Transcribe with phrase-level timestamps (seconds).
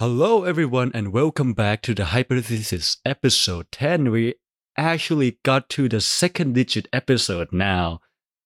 [0.00, 4.12] Hello, everyone, and welcome back to the Hypothesis episode 10.
[4.12, 4.36] We
[4.76, 7.98] actually got to the second digit episode now,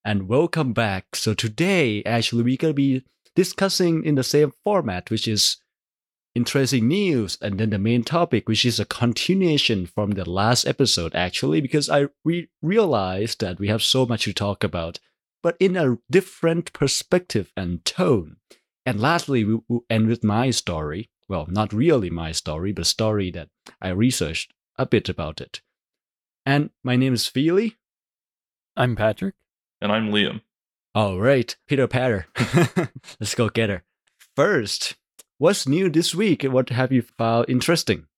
[0.03, 1.15] and welcome back.
[1.15, 3.05] So, today, actually, we're going to be
[3.37, 5.59] discussing in the same format, which is
[6.35, 11.15] interesting news, and then the main topic, which is a continuation from the last episode,
[11.15, 15.01] actually, because I re- realized that we have so much to talk about,
[15.43, 18.37] but in a different perspective and tone.
[18.87, 22.85] And lastly, we will end with my story well, not really my story, but a
[22.85, 23.49] story that
[23.81, 25.63] I researched a bit about it.
[26.45, 27.77] And my name is Pheely.
[28.77, 29.35] I'm Patrick.
[29.81, 30.43] And I'm Liam.
[30.95, 32.27] All right, Peter Patter.
[33.19, 33.83] Let's go get her.
[34.37, 34.97] First,
[35.39, 36.43] what's new this week?
[36.43, 38.09] What have you found interesting?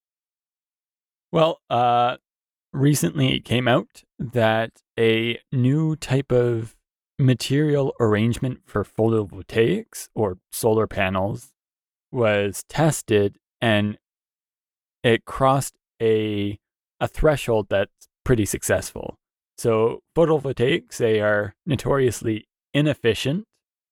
[1.30, 2.16] Well, uh,
[2.72, 6.74] recently it came out that a new type of
[7.16, 11.53] material arrangement for photovoltaics or solar panels
[12.14, 13.98] was tested and
[15.02, 16.58] it crossed a
[17.00, 19.16] a threshold that's pretty successful.
[19.58, 23.44] So photovoltaics they are notoriously inefficient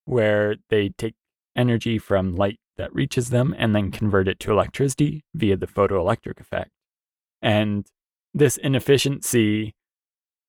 [0.05, 1.15] where they take
[1.55, 6.39] energy from light that reaches them and then convert it to electricity via the photoelectric
[6.39, 6.71] effect.
[7.41, 7.85] And
[8.33, 9.75] this inefficiency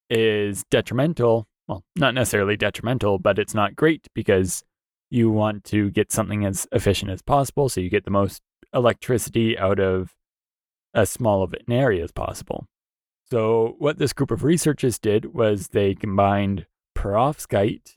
[0.09, 1.47] is detrimental.
[1.69, 4.63] Well, not necessarily detrimental, but it's not great because
[5.11, 9.57] you want to get something as efficient as possible so you get the most electricity
[9.59, 10.15] out of
[10.95, 12.67] as small of an area as possible.
[13.31, 16.67] So, what this group of researchers did was they combined
[16.97, 17.97] perovskite,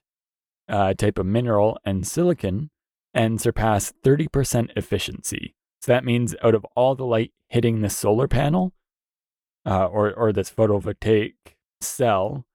[0.69, 2.69] uh, type of mineral, and silicon
[3.13, 5.55] and surpassed 30% efficiency.
[5.81, 8.73] So, that means out of all the light hitting the solar panel
[9.65, 11.33] uh, or, or this photovoltaic
[11.81, 12.45] cell,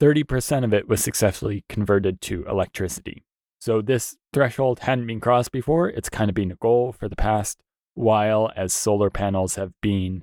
[0.00, 3.24] 30% of it was successfully converted to electricity.
[3.60, 5.88] So this threshold hadn't been crossed before.
[5.88, 7.60] It's kind of been a goal for the past
[7.94, 10.22] while as solar panels have been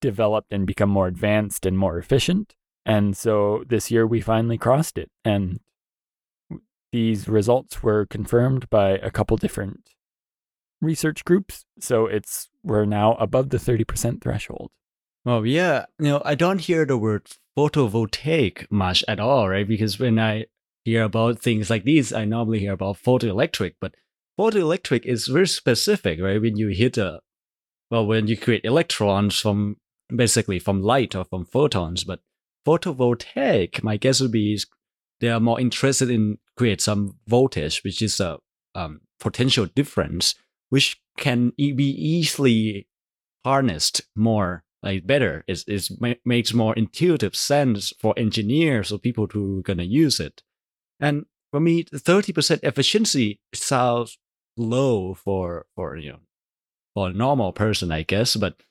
[0.00, 2.54] developed and become more advanced and more efficient.
[2.84, 5.10] And so this year we finally crossed it.
[5.24, 5.60] And
[6.92, 9.90] these results were confirmed by a couple different
[10.80, 11.64] research groups.
[11.78, 14.70] So it's we're now above the 30% threshold.
[15.24, 19.68] Well, yeah, you know, I don't hear the word photovoltaic much at all, right?
[19.68, 20.46] Because when I
[20.84, 23.94] hear about things like these, I normally hear about photoelectric, but
[24.38, 26.40] photoelectric is very specific, right?
[26.40, 27.20] When you hit a,
[27.90, 29.76] well, when you create electrons from
[30.14, 32.20] basically from light or from photons, but
[32.66, 34.58] photovoltaic, my guess would be
[35.20, 38.38] they are more interested in create some voltage, which is a
[38.74, 40.34] um, potential difference,
[40.70, 42.86] which can be easily
[43.44, 45.44] harnessed more like better.
[45.46, 50.42] It, it makes more intuitive sense for engineers or people who are gonna use it.
[51.00, 54.18] And for me, 30% efficiency sounds
[54.56, 56.20] low for, for, you know,
[56.94, 58.36] for a normal person, I guess.
[58.36, 58.62] But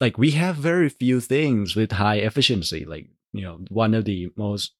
[0.00, 2.84] like we have very few things with high efficiency.
[2.84, 4.72] Like, you know, one of the most,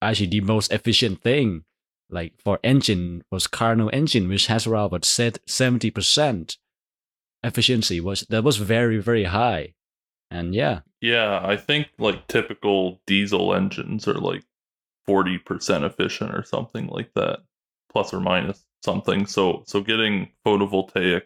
[0.00, 1.64] actually the most efficient thing,
[2.08, 6.56] like for engine was Carnot engine, which has around about 70%
[7.42, 9.74] efficiency was, that was very, very high.
[10.30, 10.80] And yeah.
[11.00, 14.44] Yeah, I think like typical diesel engines are like
[15.08, 17.40] 40% efficient or something like that
[17.90, 19.26] plus or minus something.
[19.26, 21.22] So so getting photovoltaic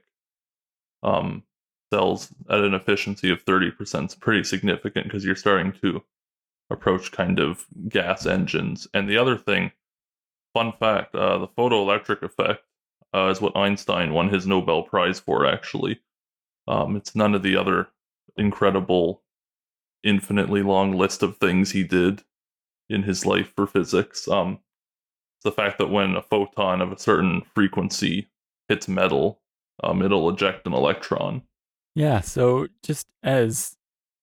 [1.03, 1.43] um
[1.93, 6.03] cells at an efficiency of 30% is pretty significant because you're starting to
[6.71, 8.89] approach kind of gas engines.
[8.95, 9.73] And the other thing
[10.55, 12.65] fun fact uh, the photoelectric effect
[13.15, 16.01] uh, is what einstein won his nobel prize for actually.
[16.67, 17.89] Um, it's none of the other
[18.37, 19.23] incredible
[20.03, 22.23] infinitely long list of things he did
[22.89, 24.29] in his life for physics.
[24.29, 24.59] Um,
[25.43, 28.29] the fact that when a photon of a certain frequency
[28.69, 29.41] hits metal,
[29.83, 31.43] um, it'll eject an electron.
[31.95, 32.21] Yeah.
[32.21, 33.77] So just as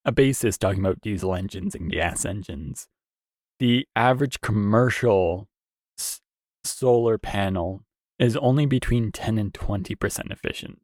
[0.03, 2.87] a basis, talking about diesel engines and gas engines,
[3.59, 5.47] the average commercial
[5.99, 6.21] s-
[6.63, 7.83] solar panel
[8.17, 10.79] is only between 10 and 20% efficient.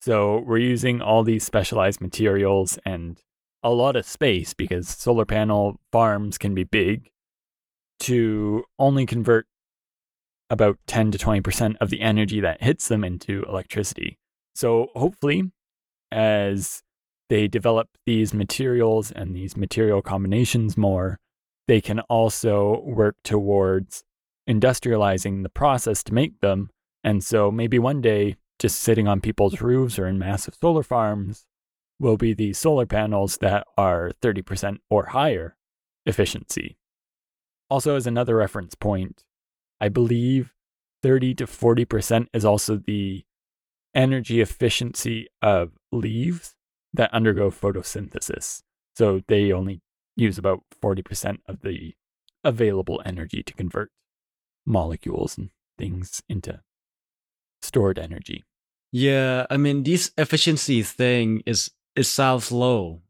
[0.00, 3.20] So we're using all these specialized materials and
[3.62, 7.10] a lot of space because solar panel farms can be big
[8.00, 9.46] to only convert
[10.48, 14.18] about 10 to 20% of the energy that hits them into electricity.
[14.54, 15.50] So hopefully,
[16.12, 16.82] as
[17.28, 21.18] they develop these materials and these material combinations more,
[21.66, 24.04] they can also work towards
[24.48, 26.70] industrializing the process to make them.
[27.02, 31.44] And so maybe one day, just sitting on people's roofs or in massive solar farms
[31.98, 35.56] will be the solar panels that are 30% or higher
[36.06, 36.76] efficiency.
[37.68, 39.24] Also, as another reference point,
[39.80, 40.54] I believe
[41.02, 43.24] 30 to 40% is also the
[43.94, 46.54] energy efficiency of leaves
[46.92, 48.62] that undergo photosynthesis.
[48.94, 49.82] So they only
[50.16, 51.94] use about 40% of the
[52.44, 53.90] available energy to convert
[54.64, 56.60] molecules and things into
[57.62, 58.44] stored energy.
[58.92, 63.02] Yeah, I mean this efficiency thing is it sounds low,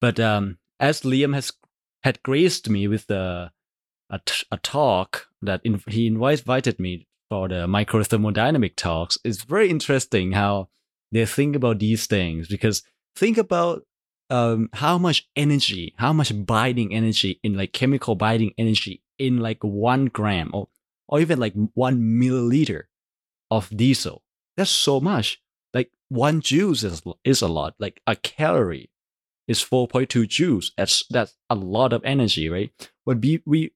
[0.00, 1.52] but um, as Liam has
[2.04, 3.52] had graced me with a
[4.12, 9.70] a, t- a talk that in, he invited me for the microthermodynamic talks, it's very
[9.70, 10.68] interesting how
[11.10, 12.82] they think about these things because
[13.16, 13.82] think about
[14.28, 19.64] um, how much energy, how much binding energy in like chemical binding energy in like
[19.64, 20.68] one gram or
[21.08, 22.84] or even like one milliliter
[23.50, 24.22] of diesel.
[24.56, 25.42] That's so much.
[25.74, 27.74] Like one joule is is a lot.
[27.78, 28.90] Like a calorie
[29.48, 30.72] is 4.2 joules.
[30.76, 32.70] That's that's a lot of energy, right?
[33.04, 33.72] But we we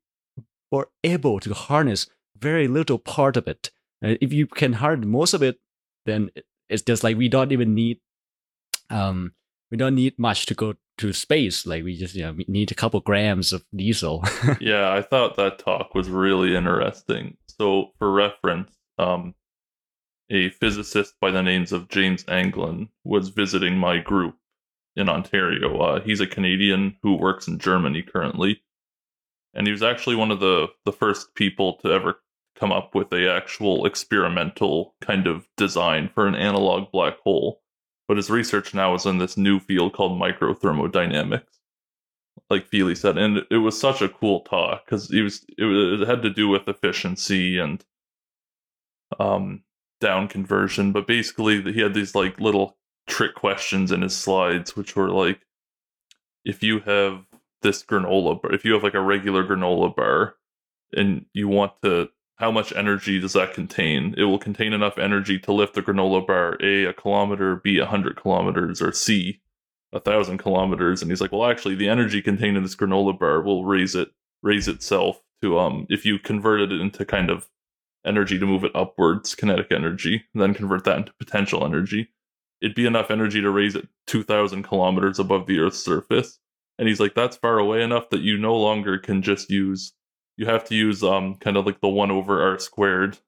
[0.71, 2.09] were able to harness
[2.39, 3.71] very little part of it.
[4.03, 5.59] And if you can harness most of it,
[6.05, 6.31] then
[6.69, 8.01] it's just like we don't even need
[8.91, 9.33] um
[9.71, 11.67] we don't need much to go to space.
[11.67, 14.25] Like we just you know need a couple grams of diesel.
[14.61, 17.37] yeah, I thought that talk was really interesting.
[17.59, 19.35] So for reference, um,
[20.31, 24.37] a physicist by the names of James Anglin was visiting my group
[24.97, 25.79] in Ontario.
[25.79, 28.63] Uh, he's a Canadian who works in Germany currently,
[29.57, 32.21] and he was actually one of the the first people to ever
[32.55, 37.61] come up with a actual experimental kind of design for an analog black hole.
[38.09, 41.43] But his research now is in this new field called microthermodynamics
[42.51, 43.19] like Pheely said.
[43.19, 46.69] And it was such a cool talk because it was it had to do with
[46.69, 47.85] efficiency and
[49.19, 49.63] um
[50.01, 50.93] down conversion.
[50.93, 52.77] But basically he had these like little
[53.09, 55.41] trick questions in his slides which were like
[56.45, 57.25] if you have
[57.67, 60.37] this granola bar if you have like a regular granola bar
[60.93, 64.15] and you want to how much energy does that contain?
[64.17, 67.87] It will contain enough energy to lift the granola bar A a kilometer, B a
[67.87, 69.41] hundred kilometers, or C
[69.93, 71.01] a thousand kilometers.
[71.01, 74.09] And he's like, well, actually, the energy contained in this granola bar will raise it,
[74.43, 77.49] raise itself to um, if you converted it into kind of
[78.05, 82.09] energy to move it upwards, kinetic energy, then convert that into potential energy,
[82.61, 86.39] it'd be enough energy to raise it two thousand kilometers above the Earth's surface.
[86.79, 89.93] And he's like, that's far away enough that you no longer can just use
[90.37, 93.19] you have to use um kind of like the one over r squared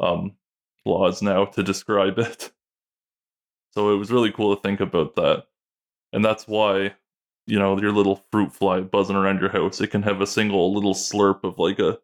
[0.00, 0.32] um
[0.86, 2.52] laws now to describe it.
[3.72, 5.44] So it was really cool to think about that.
[6.12, 6.94] And that's why,
[7.46, 10.74] you know, your little fruit fly buzzing around your house, it can have a single
[10.74, 11.98] little slurp of like a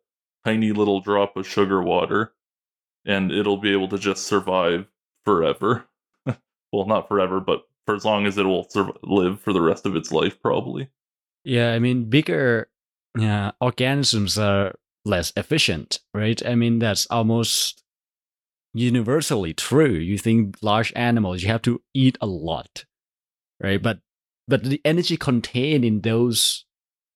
[0.45, 2.35] tiny little drop of sugar water
[3.07, 4.87] and it'll be able to just survive
[5.25, 5.87] forever.
[6.73, 8.69] well, not forever, but for as long as it will
[9.03, 10.91] live for the rest of its life, probably.
[11.45, 12.69] Yeah, I mean, bigger
[13.61, 14.75] organisms are
[15.05, 16.45] less efficient, right?
[16.45, 17.83] I mean, that's almost
[18.75, 19.93] universally true.
[19.93, 22.85] You think large animals, you have to eat a lot,
[23.63, 23.83] right?
[23.83, 24.01] But
[24.49, 26.65] but the energy contained in those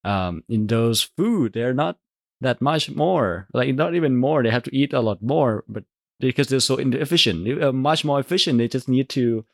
[0.05, 1.99] um in those food, they're not
[2.41, 3.49] that much more.
[3.53, 4.43] Like not even more.
[4.43, 5.85] They have to eat a lot more, but
[6.21, 8.59] because they're so inefficient, they're much more efficient.
[8.59, 9.45] They just need to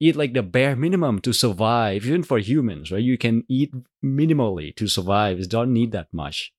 [0.00, 3.02] eat like the bare minimum to survive, even for humans, right?
[3.02, 5.38] You can eat minimally to survive.
[5.38, 6.52] You don't need that much.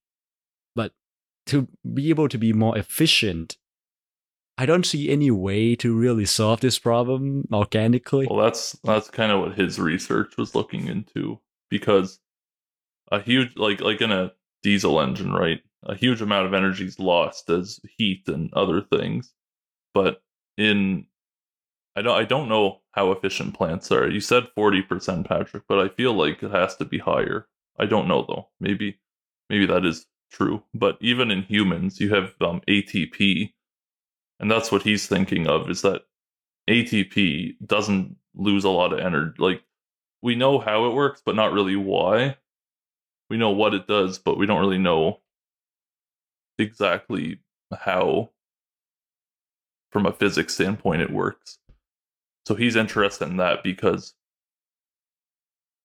[0.75, 0.93] But
[1.47, 3.57] to be able to be more efficient,
[4.57, 8.27] I don't see any way to really solve this problem organically.
[8.29, 12.19] Well, that's that's kind of what his research was looking into because
[13.11, 15.61] a huge like like in a diesel engine, right?
[15.83, 19.33] A huge amount of energy is lost as heat and other things.
[19.95, 20.21] But
[20.57, 21.07] in
[21.95, 24.09] I don't I don't know how efficient plants are.
[24.09, 27.47] You said 40%, Patrick, but I feel like it has to be higher.
[27.79, 28.49] I don't know though.
[28.59, 28.99] Maybe
[29.49, 30.63] maybe that is true.
[30.73, 33.53] But even in humans, you have um, ATP,
[34.39, 36.03] and that's what he's thinking of is that
[36.69, 39.35] ATP doesn't lose a lot of energy.
[39.39, 39.63] Like
[40.21, 42.37] we know how it works, but not really why.
[43.29, 45.19] We know what it does, but we don't really know
[46.57, 47.39] exactly
[47.77, 48.31] how
[49.91, 51.59] from a physics standpoint it works.
[52.45, 54.13] So he's interested in that because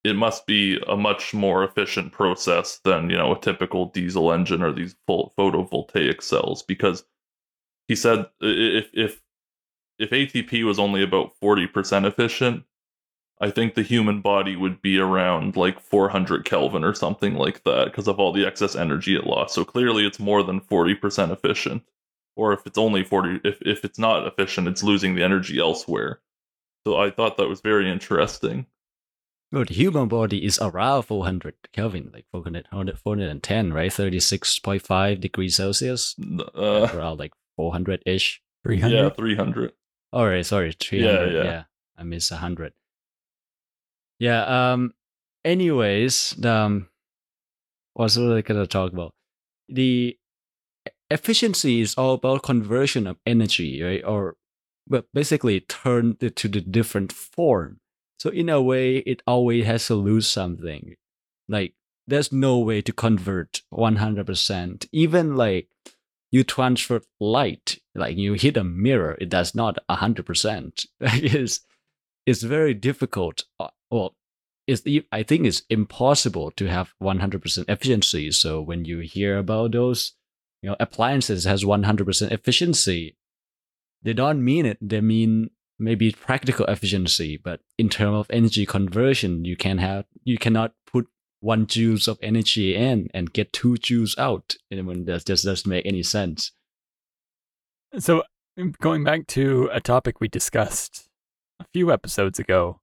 [0.04, 4.62] it must be a much more efficient process than, you know, a typical diesel engine
[4.62, 7.04] or these full photovoltaic cells because
[7.88, 9.22] he said if if
[9.98, 12.64] if ATP was only about 40% efficient,
[13.40, 17.86] I think the human body would be around like 400 Kelvin or something like that
[17.86, 19.54] because of all the excess energy it lost.
[19.54, 21.82] So clearly it's more than 40% efficient.
[22.36, 26.20] Or if it's only 40 if if it's not efficient, it's losing the energy elsewhere.
[26.86, 28.66] So I thought that was very interesting.
[29.50, 33.90] Well, the human body is around 400 Kelvin, like 400, 410, right?
[33.90, 36.14] 36.5 degrees Celsius.
[36.54, 38.40] Uh, around like 400 ish.
[38.62, 38.96] 300?
[38.96, 39.72] Yeah, 300.
[40.12, 41.32] All right, sorry, 300.
[41.34, 41.42] yeah.
[41.42, 41.62] Yeah,
[41.98, 42.72] I missed 100.
[44.20, 44.94] Yeah, um
[45.44, 46.88] anyways, um
[47.94, 49.12] what was I going to talk about?
[49.68, 50.16] The
[51.10, 54.04] efficiency is all about conversion of energy, right?
[54.04, 54.36] Or
[54.86, 57.80] but basically turn it to the different form.
[58.18, 60.94] So in a way, it always has to lose something.
[61.48, 61.74] Like
[62.06, 64.88] there's no way to convert 100%.
[64.92, 65.68] Even like
[66.30, 70.86] you transfer light, like you hit a mirror, it does not 100%.
[71.00, 71.60] it's,
[72.26, 73.44] it's very difficult.
[73.60, 74.14] Uh, Well,
[74.66, 78.32] it's, I think it's impossible to have 100% efficiency.
[78.32, 80.14] So when you hear about those,
[80.62, 83.15] you know, appliances has 100% efficiency,
[84.06, 84.78] they don't mean it.
[84.80, 90.38] They mean maybe practical efficiency, but in terms of energy conversion, you can have you
[90.38, 91.08] cannot put
[91.40, 94.54] one joules of energy in and get two joules out.
[94.70, 96.52] And when that just doesn't make any sense.
[97.98, 98.22] So,
[98.56, 101.08] mm, going back to a topic we discussed
[101.58, 102.80] a few episodes ago,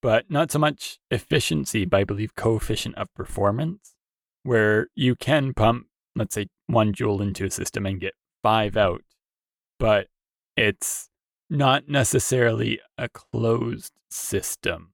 [0.00, 3.96] but not so much efficiency, but I believe coefficient of performance,
[4.44, 9.02] where you can pump, let's say, one joule into a system and get five out,
[9.80, 10.06] but
[10.60, 11.08] it's
[11.48, 14.92] not necessarily a closed system.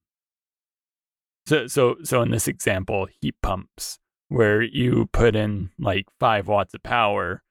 [1.47, 6.73] So, so, so in this example, heat pumps, where you put in like five watts
[6.75, 7.43] of power,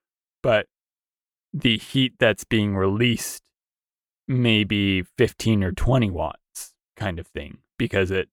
[0.41, 0.67] but
[1.53, 3.43] the heat that's being released
[4.29, 8.29] may be 15 or 20 watts kind of thing because it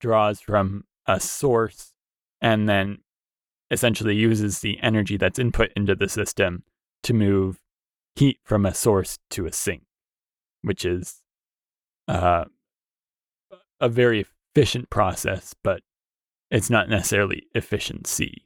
[0.00, 1.92] draws from a source
[2.40, 2.98] and then
[3.72, 6.62] essentially uses the energy that's input into the system
[7.02, 7.58] to move
[8.16, 9.82] heat from a source to a sink
[10.62, 11.22] which is
[12.08, 12.44] uh,
[13.80, 15.82] a very efficient process but
[16.50, 18.44] it's not necessarily efficiency.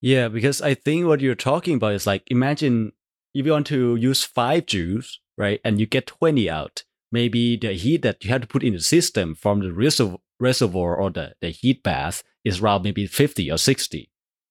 [0.00, 2.92] Yeah, because I think what you're talking about is like imagine
[3.34, 7.74] if you want to use five joules, right, and you get 20 out, maybe the
[7.74, 11.50] heat that you have to put in the system from the reservoir or the, the
[11.50, 14.10] heat bath is around maybe 50 or 60,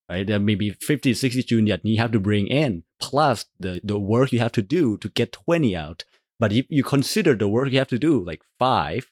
[0.09, 0.25] right?
[0.25, 3.99] There may be 50, 60 joules that you have to bring in, plus the, the
[3.99, 6.03] work you have to do to get 20 out.
[6.39, 9.11] But if you consider the work you have to do, like five,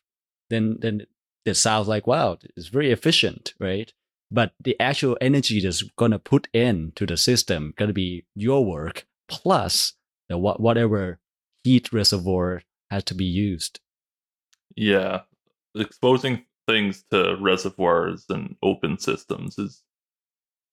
[0.50, 1.06] then then
[1.46, 3.92] it sounds like wow, it's very efficient, right?
[4.32, 9.06] but the actual energy that's gonna put in to the system gonna be your work
[9.28, 9.94] plus
[10.30, 11.20] the wha- whatever
[11.64, 13.80] heat reservoir has to be used.
[14.76, 15.22] Yeah,
[15.76, 19.84] exposing things to reservoirs and open systems is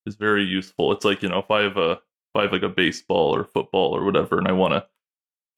[0.06, 0.92] is very useful.
[0.92, 3.44] It's like you know if I have a if I have like a baseball or
[3.44, 4.86] football or whatever, and I want to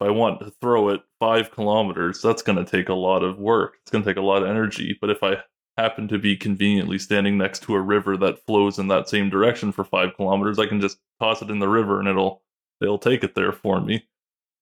[0.01, 3.39] if I want to throw it five kilometers, that's going to take a lot of
[3.39, 3.77] work.
[3.83, 4.97] It's going to take a lot of energy.
[5.01, 5.39] But if I
[5.79, 9.73] happen to be conveniently standing next to a river that flows in that same direction
[9.73, 12.43] for five kilometers, I can just toss it in the river and it'll
[12.83, 14.07] it'll take it there for me.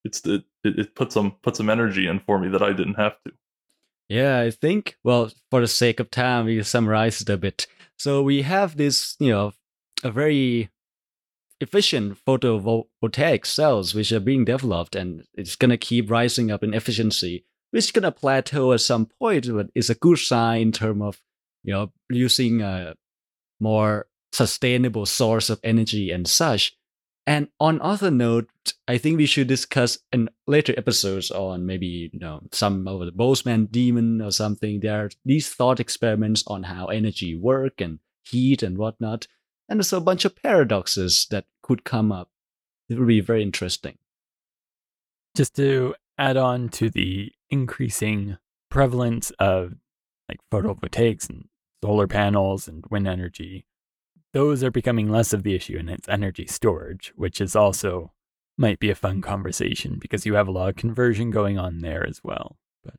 [0.04, 2.94] It's it it, it puts some put some energy in for me that I didn't
[2.94, 3.32] have to.
[4.08, 7.66] Yeah, I think well, for the sake of time, we summarize it a bit.
[7.98, 9.52] So we have this, you know,
[10.02, 10.70] a very
[11.60, 17.44] efficient photovoltaic cells which are being developed and it's gonna keep rising up in efficiency
[17.74, 21.20] which is gonna plateau at some point, but it's a good sign in terms of
[21.64, 22.94] you know using a
[23.58, 26.76] more sustainable source of energy and such.
[27.26, 28.48] And on other note,
[28.86, 33.10] I think we should discuss in later episodes on maybe you know some of the
[33.10, 34.78] Boltzmann demon or something.
[34.78, 39.26] There are these thought experiments on how energy work and heat and whatnot,
[39.68, 42.30] and there's a bunch of paradoxes that could come up.
[42.88, 43.98] It will be very interesting.
[45.34, 48.38] just to add on to the increasing
[48.70, 49.74] prevalence of
[50.28, 51.48] like photovoltaics and
[51.82, 53.66] solar panels and wind energy,
[54.32, 58.12] those are becoming less of the issue and it's energy storage, which is also
[58.56, 62.06] might be a fun conversation because you have a lot of conversion going on there
[62.06, 62.56] as well.
[62.84, 62.94] But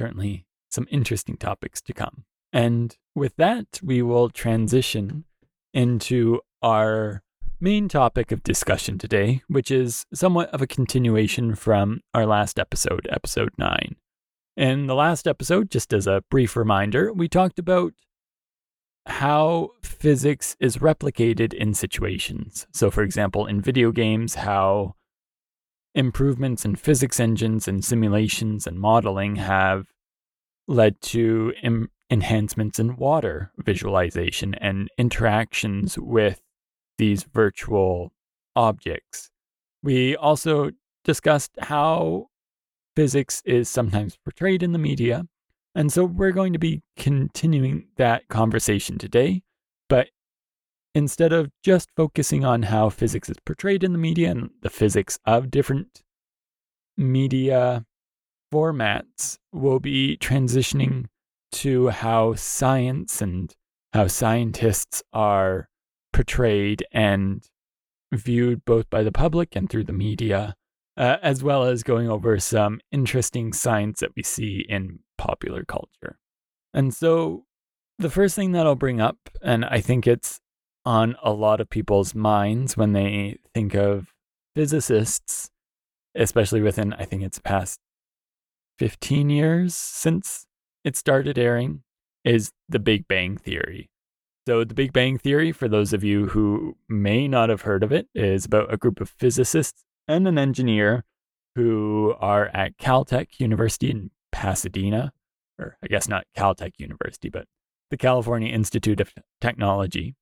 [0.00, 2.24] certainly some interesting topics to come.
[2.52, 5.24] And with that, we will transition
[5.72, 7.22] into our
[7.60, 13.06] main topic of discussion today, which is somewhat of a continuation from our last episode,
[13.10, 13.96] episode 9.
[14.56, 17.92] In the last episode, just as a brief reminder, we talked about
[19.06, 22.66] how physics is replicated in situations.
[22.72, 24.94] So, for example, in video games, how
[25.94, 29.86] improvements in physics engines and simulations and modeling have
[30.66, 36.40] led to em- enhancements in water visualization and interactions with
[36.96, 38.12] these virtual
[38.56, 39.30] objects.
[39.82, 40.70] We also
[41.04, 42.26] discussed how
[42.96, 45.24] physics is sometimes portrayed in the media.
[45.74, 49.42] And so we're going to be continuing that conversation today.
[49.88, 50.08] But
[50.94, 55.18] instead of just focusing on how physics is portrayed in the media and the physics
[55.24, 56.02] of different
[56.96, 57.84] media
[58.52, 61.06] formats we'll be transitioning
[61.52, 63.54] to how science and
[63.92, 65.68] how scientists are
[66.12, 67.44] portrayed and
[68.12, 70.54] viewed both by the public and through the media,
[70.96, 76.18] uh, as well as going over some interesting science that we see in popular culture.
[76.74, 77.44] And so,
[77.98, 80.40] the first thing that I'll bring up, and I think it's
[80.84, 84.14] on a lot of people's minds when they think of
[84.54, 85.50] physicists,
[86.14, 87.80] especially within, I think it's past
[88.78, 90.47] 15 years since
[90.88, 91.82] it started airing,
[92.24, 93.90] is the Big Bang Theory.
[94.48, 97.92] So, the Big Bang Theory, for those of you who may not have heard of
[97.92, 101.04] it, is about a group of physicists and an engineer
[101.54, 105.12] who are at Caltech University in Pasadena,
[105.58, 107.44] or I guess not Caltech University, but
[107.90, 110.16] the California Institute of Technology.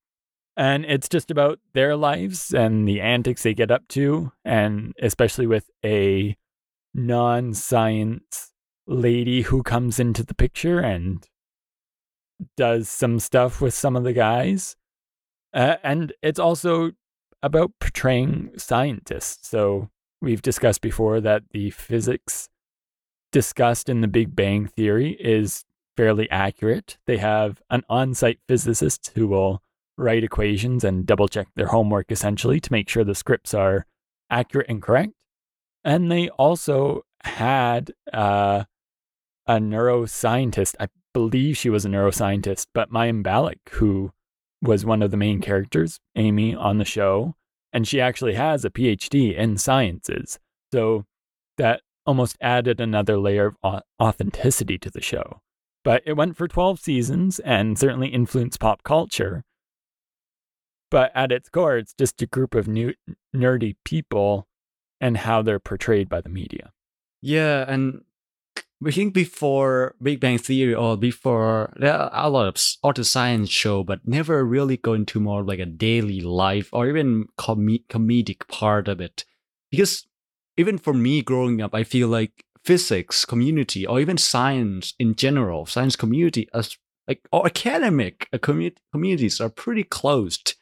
[0.57, 5.47] And it's just about their lives and the antics they get up to, and especially
[5.47, 6.37] with a
[6.93, 8.51] non science
[8.87, 11.27] lady who comes into the picture and
[12.57, 14.77] does some stuff with some of the guys.
[15.53, 16.93] Uh, and it's also
[17.43, 19.49] about portraying scientists.
[19.49, 19.91] So
[20.21, 22.49] we've discussed before that the physics
[23.33, 25.65] discussed in the Big Bang Theory is
[25.97, 26.99] fairly accurate.
[27.07, 29.63] They have an on site physicist who will
[29.97, 33.87] write equations and double check their homework essentially to make sure the scripts are
[34.31, 35.13] accurate and correct.
[35.85, 38.65] And they also had uh,
[39.47, 40.75] a neuroscientist.
[40.81, 44.13] I believe she was a neuroscientist, but Mayim Bialik, who
[44.63, 47.35] was one of the main characters, Amy, on the show.
[47.73, 50.39] And she actually has a PhD in sciences.
[50.73, 51.05] So
[51.59, 55.41] that almost added another layer of authenticity to the show.
[55.85, 59.45] But it went for 12 seasons and certainly influenced pop culture.
[60.91, 62.95] But at its core, it's just a group of new,
[63.35, 64.47] nerdy people
[65.01, 66.73] and how they're portrayed by the media.
[67.21, 68.03] Yeah, and
[68.81, 73.49] we think before Big Bang Theory or before there are a lot of auto science
[73.49, 78.47] show, but never really go into more like a daily life or even com- comedic
[78.49, 79.25] part of it.
[79.71, 80.07] Because
[80.57, 85.67] even for me growing up, I feel like physics community or even science in general,
[85.67, 86.77] science community as
[87.09, 90.55] like or academic uh, communities are pretty closed.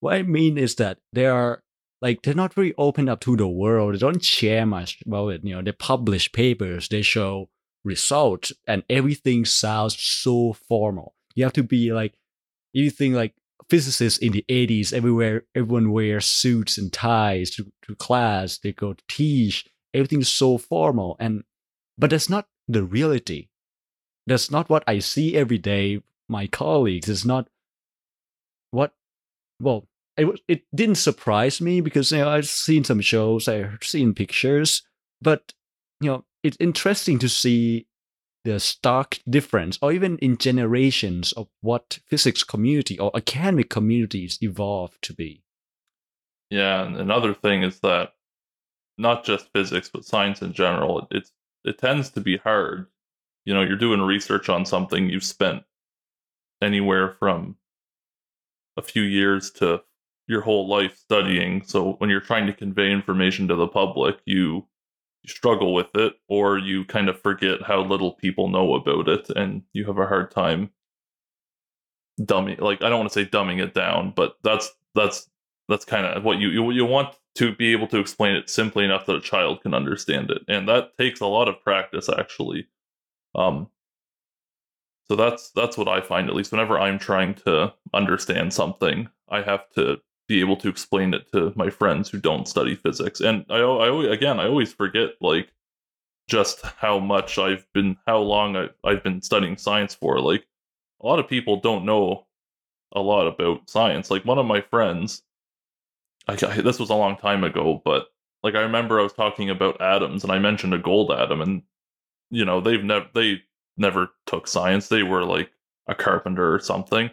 [0.00, 1.61] What I mean is that there are
[2.02, 3.94] like they're not very open up to the world.
[3.94, 5.44] They don't share much about it.
[5.44, 7.48] You know, they publish papers, they show
[7.84, 11.14] results, and everything sounds so formal.
[11.36, 12.14] You have to be like,
[12.72, 13.34] you think like
[13.70, 18.58] physicists in the 80s, everywhere, everyone wears suits and ties to, to class.
[18.58, 19.66] They go to teach.
[19.94, 21.44] Everything's so formal, and
[21.96, 23.48] but that's not the reality.
[24.26, 26.02] That's not what I see every day.
[26.28, 27.08] My colleagues.
[27.08, 27.48] It's not
[28.70, 28.94] what.
[29.60, 29.86] Well,
[30.16, 34.82] it it didn't surprise me because you know I've seen some shows, I've seen pictures,
[35.20, 35.52] but
[36.00, 37.86] you know it's interesting to see
[38.44, 45.00] the stark difference, or even in generations of what physics community or academic communities evolve
[45.02, 45.44] to be.
[46.50, 48.14] Yeah, and another thing is that
[48.98, 51.32] not just physics but science in general, it's
[51.64, 52.88] it tends to be hard.
[53.44, 55.62] You know, you're doing research on something you've spent
[56.60, 57.56] anywhere from
[58.76, 59.82] a few years to
[60.26, 61.62] your whole life studying.
[61.64, 64.66] So when you're trying to convey information to the public, you
[65.26, 69.62] struggle with it or you kind of forget how little people know about it and
[69.72, 70.70] you have a hard time
[72.20, 75.30] dumbing like I don't want to say dumbing it down, but that's that's
[75.68, 78.84] that's kind of what you, you you want to be able to explain it simply
[78.84, 80.42] enough that a child can understand it.
[80.48, 82.68] And that takes a lot of practice actually.
[83.34, 83.68] Um
[85.08, 89.42] so that's that's what I find at least whenever I'm trying to understand something, I
[89.42, 90.00] have to
[90.32, 93.20] be able to explain it to my friends who don't study physics.
[93.20, 95.52] And I, I again, I always forget like
[96.26, 100.20] just how much I've been, how long I, I've been studying science for.
[100.20, 100.46] Like
[101.02, 102.26] a lot of people don't know
[102.92, 104.10] a lot about science.
[104.10, 105.22] Like one of my friends,
[106.26, 108.06] I, this was a long time ago, but
[108.42, 111.62] like I remember I was talking about atoms and I mentioned a gold atom, and
[112.30, 113.42] you know they've never they
[113.76, 114.88] never took science.
[114.88, 115.50] They were like
[115.88, 117.10] a carpenter or something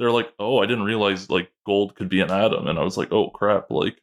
[0.00, 2.96] they're like, "Oh, I didn't realize like gold could be an atom," and I was
[2.96, 4.00] like, "Oh crap!" Like,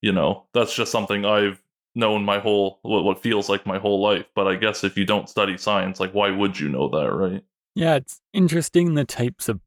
[0.00, 1.60] you know, that's just something I've
[1.96, 4.26] known my whole what, what feels like my whole life.
[4.36, 7.42] But I guess if you don't study science, like, why would you know that, right?
[7.74, 9.60] Yeah, it's interesting the types of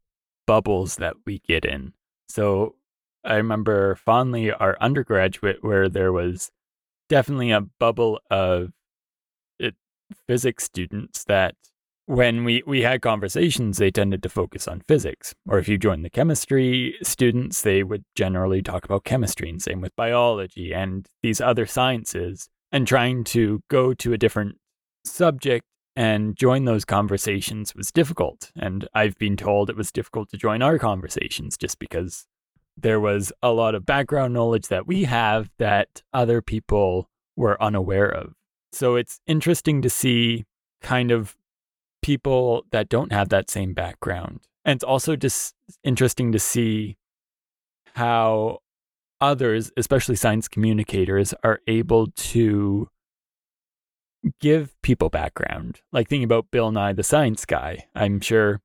[0.47, 1.93] bubbles that we get in.
[2.29, 2.75] So
[3.25, 6.51] I remember fondly our undergraduate where there was
[7.09, 8.71] definitely a bubble of
[9.59, 9.75] it,
[10.25, 11.55] physics students that
[12.09, 15.35] when we, we had conversations, they tended to focus on physics.
[15.47, 19.79] Or if you joined the chemistry students, they would generally talk about chemistry, and same
[19.79, 22.49] with biology and these other sciences.
[22.71, 24.57] and trying to go to a different
[25.03, 28.51] subject and join those conversations was difficult.
[28.55, 32.25] And I've been told it was difficult to join our conversations just because
[32.77, 38.09] there was a lot of background knowledge that we have that other people were unaware
[38.09, 38.33] of.
[38.71, 40.45] So it's interesting to see
[40.81, 41.35] kind of
[42.01, 44.41] people that don't have that same background.
[44.65, 46.97] And it's also just interesting to see
[47.95, 48.59] how
[49.21, 52.89] others, especially science communicators, are able to
[54.39, 55.81] give people background.
[55.91, 57.85] Like thinking about Bill Nye the Science Guy.
[57.95, 58.61] I'm sure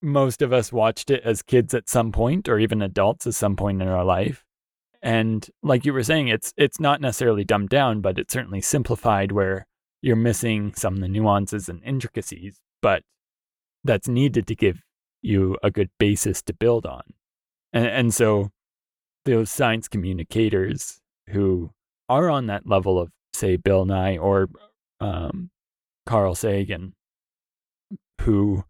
[0.00, 3.56] most of us watched it as kids at some point or even adults at some
[3.56, 4.44] point in our life.
[5.02, 9.32] And like you were saying, it's it's not necessarily dumbed down, but it's certainly simplified
[9.32, 9.66] where
[10.00, 13.02] you're missing some of the nuances and intricacies, but
[13.84, 14.80] that's needed to give
[15.22, 17.02] you a good basis to build on.
[17.72, 18.50] And, and so
[19.24, 21.70] those science communicators who
[22.08, 24.48] are on that level of, say, Bill Nye or
[25.00, 25.50] um,
[26.06, 26.94] Carl Sagan,
[28.22, 28.64] who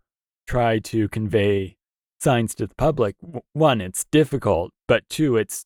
[0.47, 1.77] try to convey
[2.21, 3.17] science to the public,
[3.53, 5.64] one, it's difficult, but two, it's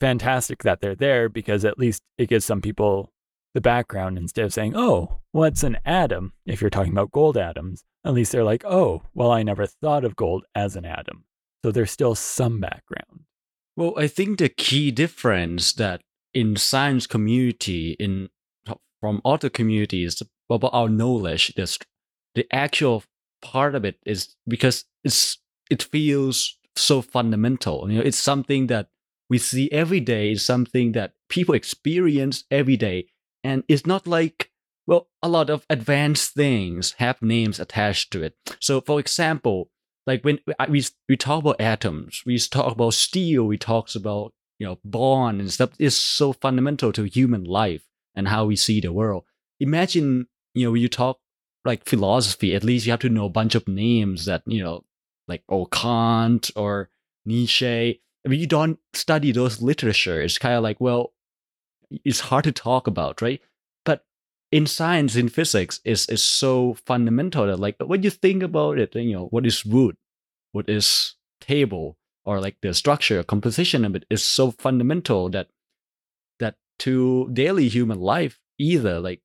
[0.00, 3.12] fantastic that they're there because at least it gives some people
[3.54, 6.32] the background instead of saying, oh, what's an atom?
[6.46, 10.04] If you're talking about gold atoms, at least they're like, oh, well, I never thought
[10.04, 11.24] of gold as an atom.
[11.64, 13.24] So there's still some background.
[13.76, 18.28] Well, I think the key difference that in science community, in
[19.00, 21.78] from other communities about our knowledge, the
[22.34, 23.02] the actual
[23.42, 25.38] part of it is because it's
[25.70, 27.90] it feels so fundamental.
[27.90, 28.88] You know, it's something that
[29.28, 30.32] we see every day.
[30.32, 33.06] It's something that people experience every day,
[33.42, 34.50] and it's not like
[34.86, 38.34] well, a lot of advanced things have names attached to it.
[38.58, 39.70] So, for example,
[40.04, 44.66] like when we we talk about atoms, we talk about steel, we talk about you
[44.66, 45.70] know bond and stuff.
[45.78, 47.84] It's so fundamental to human life
[48.16, 49.24] and how we see the world.
[49.60, 51.20] Imagine you know when you talk
[51.64, 54.84] like philosophy, at least you have to know a bunch of names that you know
[55.28, 56.90] like oh Kant or
[57.24, 58.02] Nietzsche.
[58.26, 60.20] I mean, you don't study those literature.
[60.20, 61.12] It's kind of like well,
[62.04, 63.40] it's hard to talk about, right?
[63.84, 64.04] But
[64.52, 68.94] in science in physics is is so fundamental that like when you think about it
[68.94, 69.96] you know what is wood?
[70.52, 71.96] What is table?
[72.24, 75.48] Or like the structure composition of it is so fundamental that
[76.38, 79.22] that to daily human life either like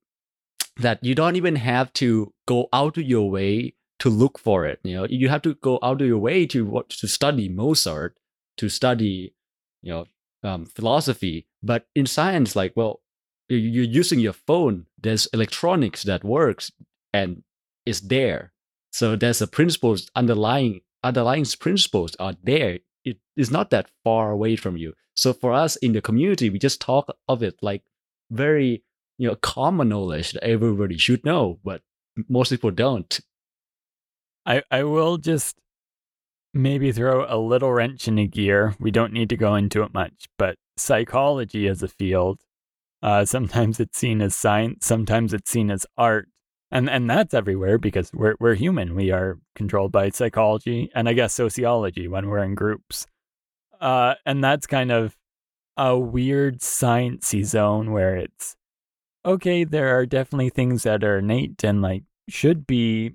[0.78, 4.80] that you don't even have to go out of your way to look for it
[4.82, 5.06] you know?
[5.08, 8.16] You have to go out of your way to what to study mozart
[8.56, 9.34] to study
[9.82, 10.06] you know
[10.46, 13.00] um, philosophy but in science like well
[13.48, 16.72] you're using your phone there's electronics that works
[17.12, 17.42] and
[17.86, 18.52] is there.
[18.92, 22.80] So there's a principles underlying underlying principles are there.
[23.04, 24.94] It is not that far away from you.
[25.14, 27.82] So for us in the community we just talk of it like
[28.30, 28.82] very
[29.18, 31.82] you know common knowledge that everybody should know but
[32.28, 33.20] most people don't.
[34.44, 35.56] I i will just
[36.56, 39.94] maybe throw a little wrench in a gear we don't need to go into it
[39.94, 42.38] much but psychology as a field
[43.02, 46.28] uh, sometimes it's seen as science, sometimes it's seen as art.
[46.72, 48.96] And and that's everywhere because we're we're human.
[48.96, 53.06] We are controlled by psychology and I guess sociology when we're in groups.
[53.80, 55.16] Uh, and that's kind of
[55.76, 58.56] a weird sciencey zone where it's
[59.24, 63.14] okay, there are definitely things that are innate and like should be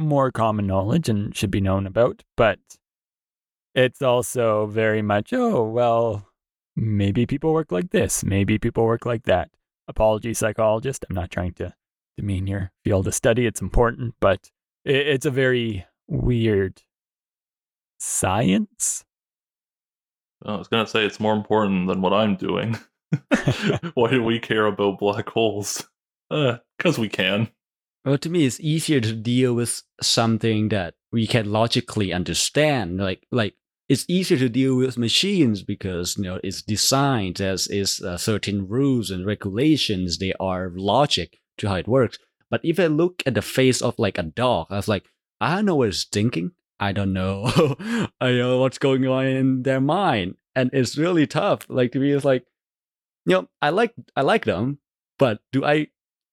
[0.00, 2.58] more common knowledge and should be known about, but
[3.74, 6.26] it's also very much, oh, well,
[6.76, 9.50] maybe people work like this, maybe people work like that.
[9.88, 11.04] Apology, psychologist.
[11.08, 11.74] I'm not trying to
[12.16, 13.46] demean your field of study.
[13.46, 14.50] It's important, but
[14.84, 16.82] it's a very weird
[17.98, 19.04] science.
[20.44, 22.78] I was going to say it's more important than what I'm doing.
[23.94, 25.84] Why do we care about black holes?
[26.30, 27.48] Because uh, we can.
[28.04, 32.98] Well, to me, it's easier to deal with something that we can logically understand.
[32.98, 33.54] Like, like
[33.88, 38.68] it's easier to deal with machines because you know it's designed as is uh, certain
[38.68, 40.18] rules and regulations.
[40.18, 42.18] They are logic to how it works.
[42.50, 45.04] But if I look at the face of like a dog, I was like,
[45.40, 46.52] I don't know what it's thinking.
[46.78, 47.76] I don't know.
[48.20, 51.66] I know what's going on in their mind, and it's really tough.
[51.68, 52.46] Like to me, it's like,
[53.26, 54.78] you know, I like I like them,
[55.18, 55.88] but do I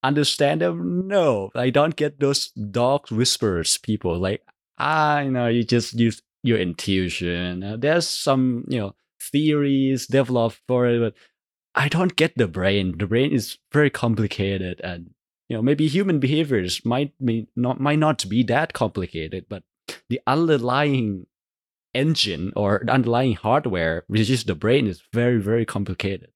[0.08, 1.08] understand them?
[1.08, 3.78] No, I don't get those dog whispers.
[3.78, 4.42] People like,
[4.78, 7.64] ah, you know, you just use your intuition.
[7.64, 11.14] Uh, there's some, you know, theories developed for it, but
[11.76, 12.98] I don't get the brain.
[12.98, 15.12] The brain is very complicated, and
[15.50, 19.64] you know, maybe human behaviors might be not might not be that complicated, but
[20.10, 21.28] the underlying
[21.94, 26.30] engine or the underlying hardware, which is the brain, is very very complicated.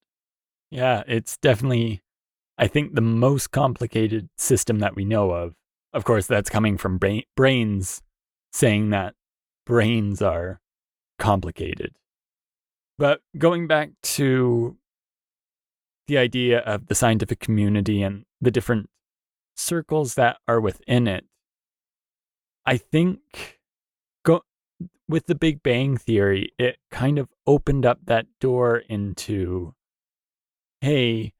[0.71, 2.01] Yeah, it's definitely,
[2.57, 5.53] I think, the most complicated system that we know of.
[5.93, 8.01] Of course, that's coming from bra- brains
[8.53, 9.15] saying that
[9.65, 10.59] brains are
[11.19, 11.93] complicated.
[12.97, 14.77] But going back to
[16.07, 18.89] the idea of the scientific community and the different
[19.55, 21.25] circles that are within it,
[22.65, 23.59] I think
[24.23, 24.43] go
[25.07, 29.73] with the Big Bang theory, it kind of opened up that door into
[30.81, 31.33] hey,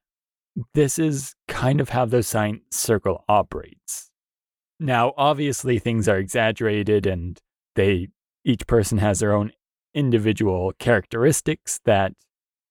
[0.74, 4.10] this is kind of how the science circle operates.
[4.80, 7.40] Now, obviously things are exaggerated and
[7.76, 8.10] they
[8.44, 9.52] each person has their own
[9.94, 12.14] individual characteristics that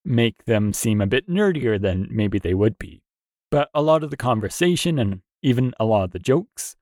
[0.03, 3.01] make them seem a bit nerdier than maybe they would be.
[3.49, 6.75] But a lot of the conversation and even a lot of the jokes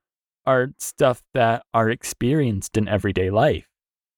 [0.46, 3.68] are stuff that are experienced in everyday life.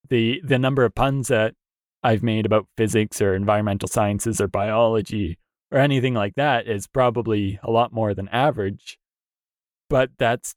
[0.10, 1.56] The the number of puns that
[2.04, 5.38] I've made about physics or environmental sciences or biology
[5.72, 8.98] or anything like that is probably a lot more than average.
[9.90, 10.56] But that's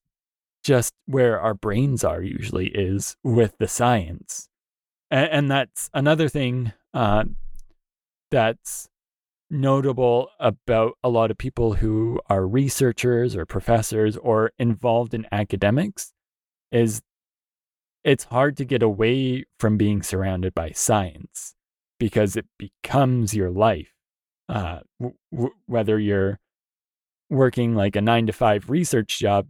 [0.62, 4.48] just where our brains are usually is with the science.
[5.10, 7.24] And, and that's another thing uh,
[8.30, 8.88] that's
[9.50, 16.12] notable about a lot of people who are researchers or professors or involved in academics
[16.72, 17.02] is
[18.02, 21.54] it's hard to get away from being surrounded by science
[21.98, 23.93] because it becomes your life.
[24.48, 26.38] Uh, w- whether you're
[27.30, 29.48] working like a nine to five research job,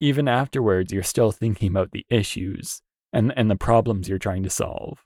[0.00, 2.80] even afterwards, you're still thinking about the issues
[3.12, 4.98] and, and the problems you're trying to solve.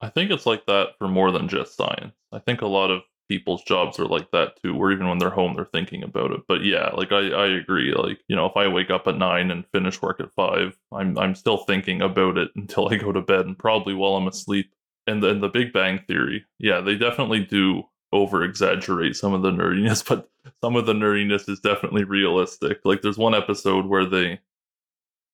[0.00, 2.14] I think it's like that for more than just science.
[2.32, 5.30] I think a lot of people's jobs are like that too, where even when they're
[5.30, 6.40] home, they're thinking about it.
[6.46, 7.92] But yeah, like I, I agree.
[7.94, 11.16] Like, you know, if I wake up at nine and finish work at five, I'm
[11.18, 14.72] I'm still thinking about it until I go to bed and probably while I'm asleep.
[15.06, 17.84] And then the Big Bang Theory, yeah, they definitely do
[18.14, 20.30] over exaggerate some of the nerdiness, but
[20.62, 22.80] some of the nerdiness is definitely realistic.
[22.84, 24.40] Like there's one episode where they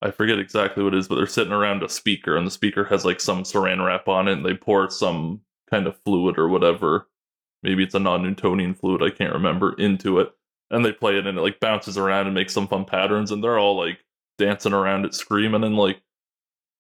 [0.02, 2.84] I forget exactly what it is, but they're sitting around a speaker and the speaker
[2.84, 6.48] has like some saran wrap on it and they pour some kind of fluid or
[6.48, 7.06] whatever.
[7.62, 10.32] Maybe it's a non Newtonian fluid, I can't remember, into it.
[10.70, 13.44] And they play it and it like bounces around and makes some fun patterns and
[13.44, 13.98] they're all like
[14.38, 16.00] dancing around it screaming and like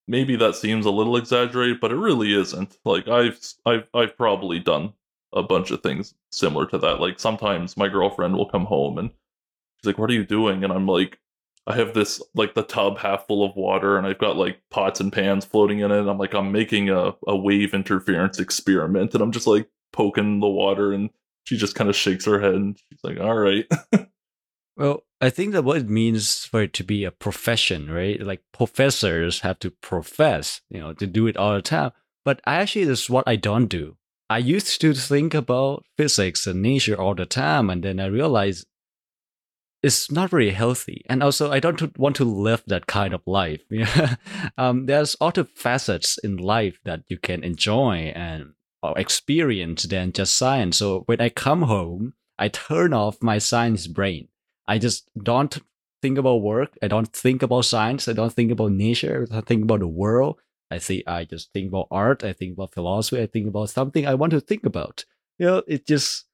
[0.08, 2.78] maybe that seems a little exaggerated, but it really isn't.
[2.86, 4.94] Like I've I've I've probably done
[5.32, 7.00] a bunch of things similar to that.
[7.00, 10.72] Like sometimes my girlfriend will come home and she's like, "What are you doing?" And
[10.72, 11.18] I'm like,
[11.66, 15.00] "I have this like the tub half full of water, and I've got like pots
[15.00, 15.98] and pans floating in it.
[16.00, 20.40] And I'm like, I'm making a a wave interference experiment, and I'm just like poking
[20.40, 21.10] the water, and
[21.44, 23.66] she just kind of shakes her head, and she's like, "All right."
[24.80, 28.18] Well, I think that what it means for it to be a profession, right?
[28.18, 31.92] Like professors have to profess, you know, to do it all the time.
[32.24, 33.98] But I actually, this is what I don't do.
[34.30, 38.64] I used to think about physics and nature all the time, and then I realized
[39.82, 41.04] it's not very healthy.
[41.08, 43.62] And also, I don't want to live that kind of life.
[44.58, 48.52] um, there's other facets in life that you can enjoy and
[48.96, 50.76] experience than just science.
[50.76, 54.28] So when I come home, I turn off my science brain.
[54.68, 55.58] I just don't
[56.02, 56.78] think about work.
[56.80, 58.06] I don't think about science.
[58.06, 59.26] I don't think about nature.
[59.28, 60.38] I don't think about the world.
[60.70, 61.02] I see.
[61.06, 62.22] I just think about art.
[62.22, 63.20] I think about philosophy.
[63.20, 65.04] I think about something I want to think about.
[65.38, 66.26] You know, it just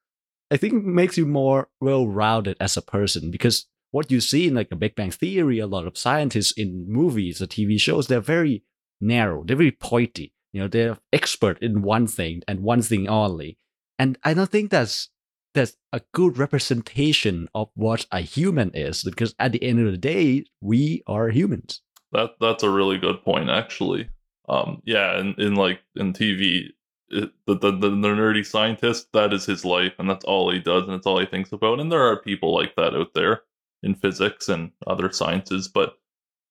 [0.50, 4.70] I think makes you more well-rounded as a person because what you see in like
[4.70, 8.62] a Big Bang Theory, a lot of scientists in movies or TV shows, they're very
[9.00, 9.42] narrow.
[9.44, 10.32] They're very pointy.
[10.52, 13.58] You know, they're expert in one thing and one thing only.
[13.98, 15.08] And I don't think that's
[15.54, 19.98] that's a good representation of what a human is because at the end of the
[19.98, 21.80] day, we are humans.
[22.12, 24.08] That that's a really good point, actually.
[24.48, 26.70] Um, yeah, in, in like in TV,
[27.08, 30.84] it, the, the the nerdy scientist that is his life, and that's all he does,
[30.84, 31.80] and it's all he thinks about.
[31.80, 33.42] And there are people like that out there
[33.82, 35.98] in physics and other sciences, but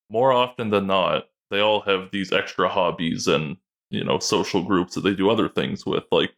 [0.10, 3.58] more often than not, they all have these extra hobbies and
[3.89, 6.03] you know social groups that they do other things with.
[6.12, 6.34] Like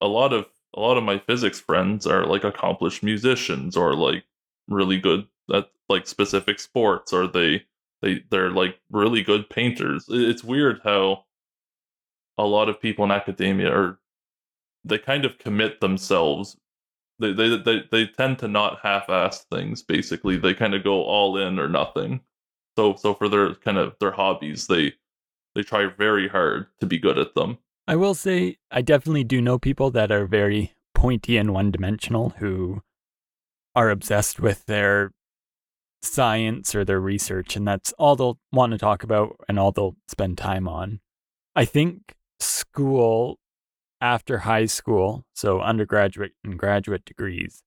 [0.00, 4.24] a lot of a lot of my physics friends are like accomplished musicians or like
[4.68, 7.64] really good at like specific sports, or they
[8.02, 10.06] they they're like really good painters.
[10.08, 11.24] It's weird how
[12.36, 13.98] a lot of people in academia are
[14.84, 16.56] they kind of commit themselves.
[17.18, 19.82] They they they, they tend to not half-ass things.
[19.82, 22.20] Basically, they kind of go all in or nothing.
[22.76, 24.94] So so for their kind of their hobbies, they
[25.54, 27.58] they try very hard to be good at them.
[27.88, 32.82] I will say I definitely do know people that are very pointy and one-dimensional who
[33.74, 35.12] are obsessed with their
[36.02, 39.96] science or their research, and that's all they'll want to talk about and all they'll
[40.08, 41.00] spend time on.
[41.56, 43.38] I think school
[44.00, 47.62] after high school, so undergraduate and graduate degrees,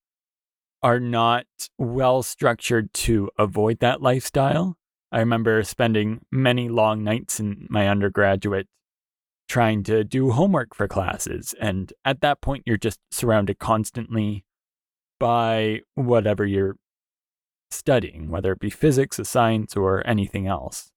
[0.82, 1.46] are not
[1.78, 4.78] well structured to avoid that lifestyle.
[5.12, 8.68] I remember spending many long nights in my undergraduate
[9.50, 11.54] trying to do homework for classes.
[11.60, 14.46] And at that point, you're just surrounded constantly
[15.20, 16.78] by whatever you're
[17.72, 20.92] studying, whether it be physics, a science, or anything else.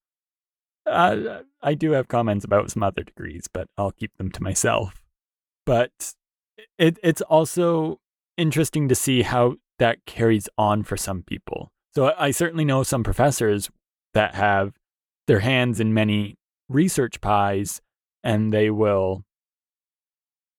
[0.86, 5.02] I do have comments about some other degrees, but I'll keep them to myself.
[5.64, 6.14] But
[6.78, 8.00] it, it's also
[8.36, 11.72] interesting to see how that carries on for some people.
[11.94, 13.70] So I certainly know some professors
[14.12, 14.74] that have
[15.26, 16.36] their hands in many
[16.68, 17.80] research pies
[18.22, 19.24] and they will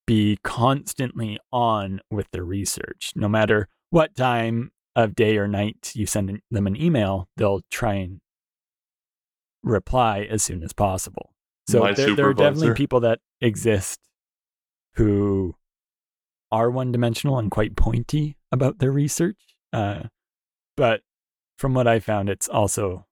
[0.08, 3.12] be constantly on with their research.
[3.16, 7.96] No matter what time of day or night you send them an email, they'll try
[7.96, 8.22] and
[9.64, 11.34] reply as soon as possible.
[11.68, 14.00] So there, there, are definitely people that exist
[14.96, 15.56] who
[16.52, 19.40] are one dimensional and quite pointy about their research.
[19.74, 20.04] Uh,
[20.78, 21.02] but
[21.58, 23.08] from what I found, it's also,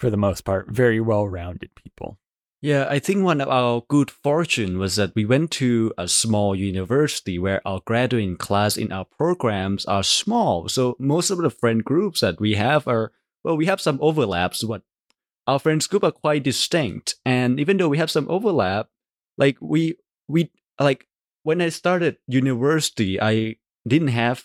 [0.00, 2.18] for the most part, very well rounded people.
[2.66, 6.56] Yeah, I think one of our good fortune was that we went to a small
[6.56, 10.68] university where our graduating class in our programs are small.
[10.68, 13.12] So most of the friend groups that we have are,
[13.44, 14.82] well, we have some overlaps, but
[15.46, 17.14] our friends group are quite distinct.
[17.24, 18.88] And even though we have some overlap,
[19.38, 19.94] like we,
[20.26, 20.50] we,
[20.80, 21.06] like
[21.44, 24.44] when I started university, I didn't have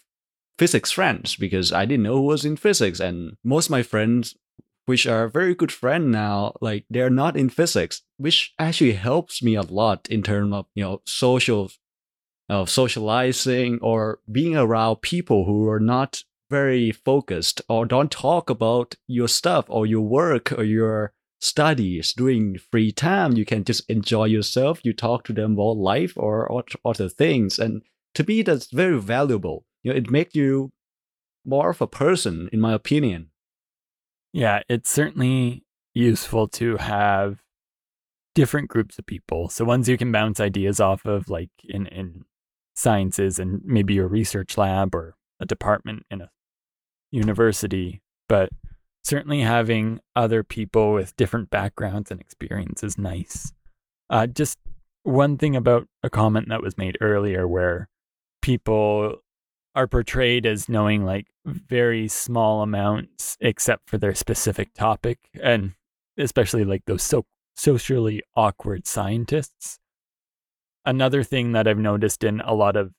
[0.59, 2.99] physics friends because I didn't know who was in physics.
[2.99, 4.35] And most of my friends
[4.85, 9.55] which are very good friend now, like they're not in physics, which actually helps me
[9.55, 11.71] a lot in terms of you know social,
[12.49, 18.95] uh, socializing or being around people who are not very focused or don't talk about
[19.07, 23.33] your stuff or your work or your studies during free time.
[23.33, 24.81] You can just enjoy yourself.
[24.83, 27.81] You talk to them about life or other things, and
[28.15, 29.65] to me, that's very valuable.
[29.83, 30.71] You know, it makes you
[31.45, 33.30] more of a person, in my opinion.
[34.33, 35.63] Yeah, it's certainly
[35.93, 37.41] useful to have
[38.33, 39.49] different groups of people.
[39.49, 42.23] So ones you can bounce ideas off of, like in, in
[42.75, 46.29] sciences and maybe your research lab or a department in a
[47.11, 48.01] university.
[48.29, 48.49] But
[49.03, 53.51] certainly having other people with different backgrounds and experience is nice.
[54.09, 54.57] Uh, just
[55.03, 57.89] one thing about a comment that was made earlier where
[58.41, 59.17] people
[59.75, 65.73] are portrayed as knowing like very small amounts except for their specific topic and
[66.17, 69.79] especially like those so socially awkward scientists.
[70.85, 72.91] Another thing that i've noticed in a lot of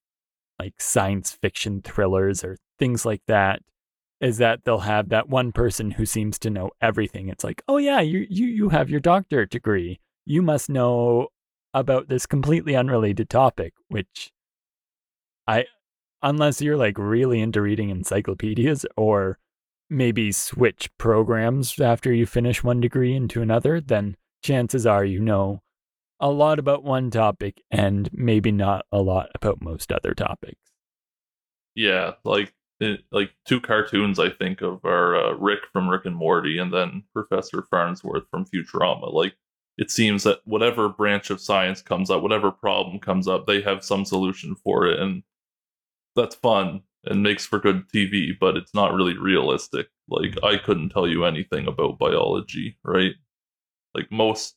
[0.59, 3.61] like science fiction thrillers or things like that
[4.21, 7.29] is that they'll have that one person who seems to know everything.
[7.29, 10.01] It's like oh yeah you you you have your doctorate degree.
[10.25, 11.29] You must know
[11.75, 14.31] about this completely unrelated topic which
[15.47, 15.67] I
[16.23, 19.39] unless you're like really into reading encyclopedias or
[19.91, 25.61] maybe switch programs after you finish one degree into another, then chances are you know
[26.21, 30.61] a lot about one topic and maybe not a lot about most other topics.
[31.75, 32.55] Yeah, like
[33.13, 37.05] like two cartoons I think of are uh, Rick from Rick and Morty and then
[37.13, 39.13] Professor Farnsworth from Futurama.
[39.13, 39.35] Like
[39.79, 43.85] it seems that whatever branch of science comes up, whatever problem comes up, they have
[43.85, 45.23] some solution for it and
[46.17, 49.89] that's fun and makes for good TV, but it's not really realistic.
[50.09, 53.15] Like I couldn't tell you anything about biology, right?
[53.95, 54.55] Like most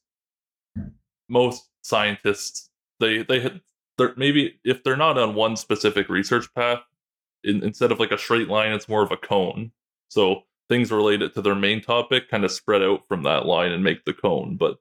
[1.27, 3.61] most scientists, they they had
[3.97, 6.81] they're maybe if they're not on one specific research path,
[7.43, 9.71] in, instead of like a straight line, it's more of a cone.
[10.09, 13.83] So things related to their main topic kind of spread out from that line and
[13.83, 14.57] make the cone.
[14.57, 14.77] But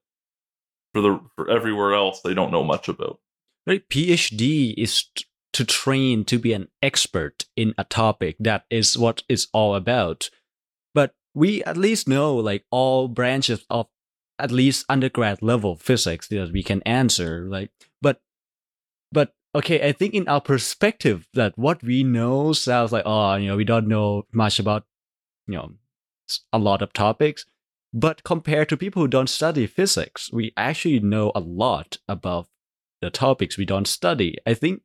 [0.93, 3.21] for the for everywhere else, they don't know much about.
[3.67, 5.07] Right, PhD is
[5.55, 10.31] to train to be an expert in a topic that is what it's all about.
[10.95, 13.87] But we at least know like all branches of
[14.38, 17.70] at least undergrad level physics that we can answer like
[18.03, 18.20] but
[19.12, 23.47] but okay i think in our perspective that what we know sounds like oh you
[23.47, 24.85] know we don't know much about
[25.47, 25.70] you know
[26.53, 27.45] a lot of topics.
[27.93, 32.49] But compared to people who don't study physics we actually know a lot about
[33.01, 34.37] the topics we don't study.
[34.47, 34.83] I think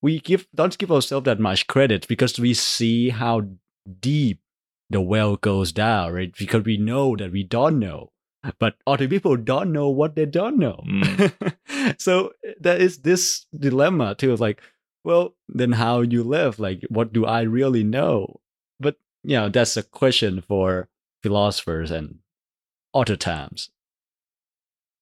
[0.00, 3.42] we give don't give ourselves that much credit because we see how
[4.00, 4.40] deep
[4.90, 6.34] the well goes down, right?
[6.36, 8.10] Because we know that we don't know.
[8.58, 10.82] But other people don't know what they don't know.
[10.86, 12.00] Mm.
[12.00, 14.62] so there is this dilemma too, like,
[15.04, 16.58] well, then how you live?
[16.58, 18.40] Like, what do I really know?
[18.78, 20.88] But you know, that's a question for
[21.22, 22.20] philosophers and
[22.94, 23.70] other times.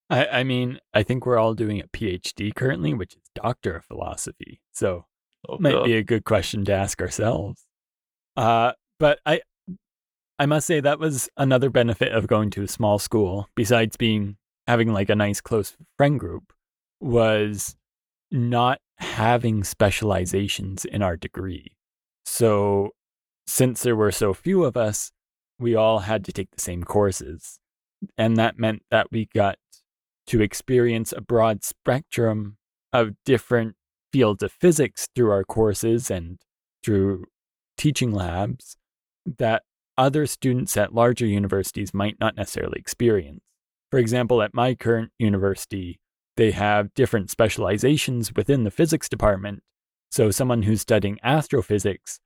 [0.08, 3.84] I, I mean, I think we're all doing a PhD currently, which is Doctor of
[3.84, 4.60] Philosophy.
[4.72, 5.06] So
[5.48, 5.84] Oh, might God.
[5.84, 7.64] be a good question to ask ourselves.
[8.36, 9.42] Uh, but I,
[10.38, 14.36] I must say that was another benefit of going to a small school, besides being
[14.66, 16.52] having like a nice close friend group,
[17.00, 17.76] was
[18.32, 21.76] not having specializations in our degree.
[22.24, 22.90] So,
[23.46, 25.12] since there were so few of us,
[25.60, 27.60] we all had to take the same courses.
[28.18, 29.56] And that meant that we got
[30.26, 32.56] to experience a broad spectrum
[32.92, 33.76] of different
[34.12, 36.38] fields of physics through our courses and
[36.82, 37.24] through
[37.76, 38.76] teaching labs
[39.38, 39.62] that
[39.98, 43.40] other students at larger universities might not necessarily experience.
[43.90, 45.98] For example, at my current university,
[46.36, 49.62] they have different specializations within the physics department.
[50.10, 52.20] So, someone who's studying astrophysics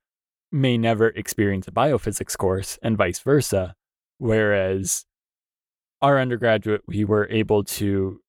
[0.51, 3.75] may never experience a biophysics course, and vice versa.
[4.17, 5.05] Whereas
[6.01, 8.21] our undergraduate, we were able to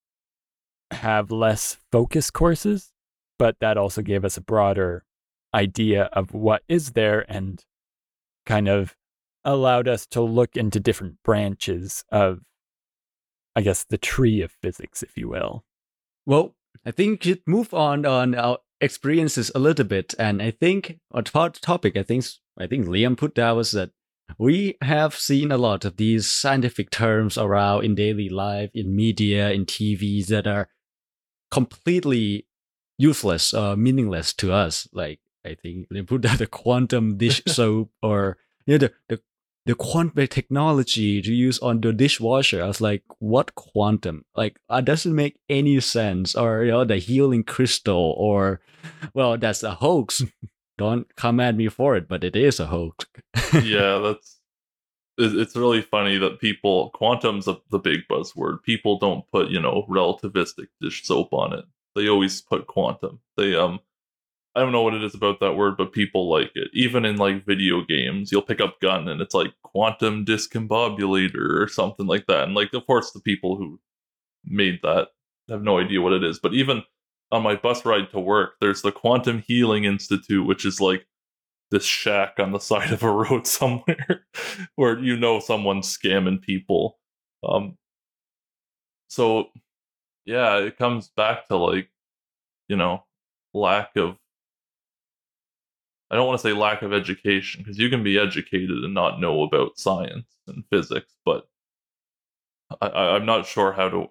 [0.91, 2.93] have less focus courses,
[3.39, 5.05] but that also gave us a broader
[5.55, 7.64] idea of what is there and
[8.47, 8.95] kind of
[9.45, 12.41] allowed us to look into different branches of,
[13.57, 15.64] I guess, the tree of physics, if you will.
[16.27, 16.55] Well,
[16.87, 20.99] I think we should move on on our experiences a little bit, and I think
[21.11, 22.25] on part topic, I think
[22.59, 23.91] I think Liam put down was that
[24.39, 29.51] we have seen a lot of these scientific terms around in daily life, in media,
[29.51, 30.68] in TVs that are
[31.51, 32.47] completely
[32.99, 34.89] useless or meaningless to us.
[34.93, 39.20] Like I think they put down the quantum dish soap or you know the the
[39.64, 42.62] the quantum technology to use on the dishwasher.
[42.62, 44.24] I was like, what quantum?
[44.35, 46.35] Like, uh, that doesn't make any sense.
[46.35, 48.61] Or, you know, the healing crystal, or,
[49.14, 50.22] well, that's a hoax.
[50.83, 53.07] Don't come at me for it, but it is a hoax.
[53.62, 54.41] yeah, that's
[55.16, 58.64] it's really funny that people quantum's a, the big buzzword.
[58.64, 61.64] People don't put you know relativistic dish soap on it.
[61.95, 63.20] They always put quantum.
[63.37, 63.78] They um,
[64.57, 66.68] I don't know what it is about that word, but people like it.
[66.72, 71.68] Even in like video games, you'll pick up gun and it's like quantum discombobulator or
[71.68, 72.43] something like that.
[72.43, 73.78] And like, of course, the people who
[74.45, 75.11] made that
[75.49, 76.41] have no idea what it is.
[76.41, 76.83] But even
[77.33, 81.07] on my bus ride to work, there's the Quantum Healing Institute, which is like
[81.70, 84.26] this shack on the side of a road somewhere
[84.76, 86.99] where you know someone's scamming people.
[87.49, 87.78] Um,
[89.09, 89.47] so
[90.24, 91.91] yeah, it comes back to like,
[92.68, 93.05] you know,
[93.55, 94.16] lack of
[96.11, 99.20] I don't want to say lack of education because you can be educated and not
[99.20, 101.49] know about science and physics, but
[102.83, 104.07] I, I, I'm not sure how to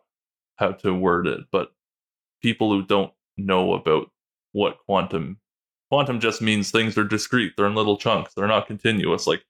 [0.58, 1.42] how to word it.
[1.52, 1.72] But
[2.42, 4.10] people who don't know about
[4.52, 5.38] what quantum
[5.90, 9.28] quantum just means things are discrete, they're in little chunks, they're not continuous.
[9.28, 9.44] Like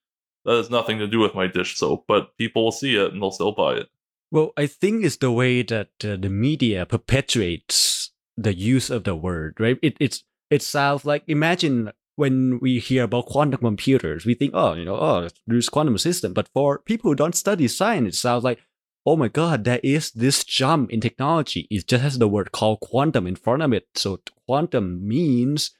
[0.46, 3.22] that has nothing to do with my dish soap, but people will see it and
[3.22, 3.90] they'll still buy it.
[4.32, 9.16] Well, I think it's the way that uh, the media perpetuates the use of the
[9.16, 9.78] word, right?
[9.84, 14.74] It it's it sounds like imagine when we hear about quantum computers, we think, oh,
[14.74, 16.34] you know, oh, there's quantum system.
[16.34, 18.60] But for people who don't study science, it sounds like,
[19.06, 21.68] oh my god, there is this jump in technology.
[21.70, 23.88] It just has the word called quantum in front of it.
[23.96, 25.72] So quantum means,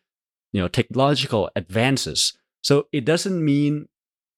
[0.52, 2.34] you know, technological advances.
[2.64, 3.88] So it doesn't mean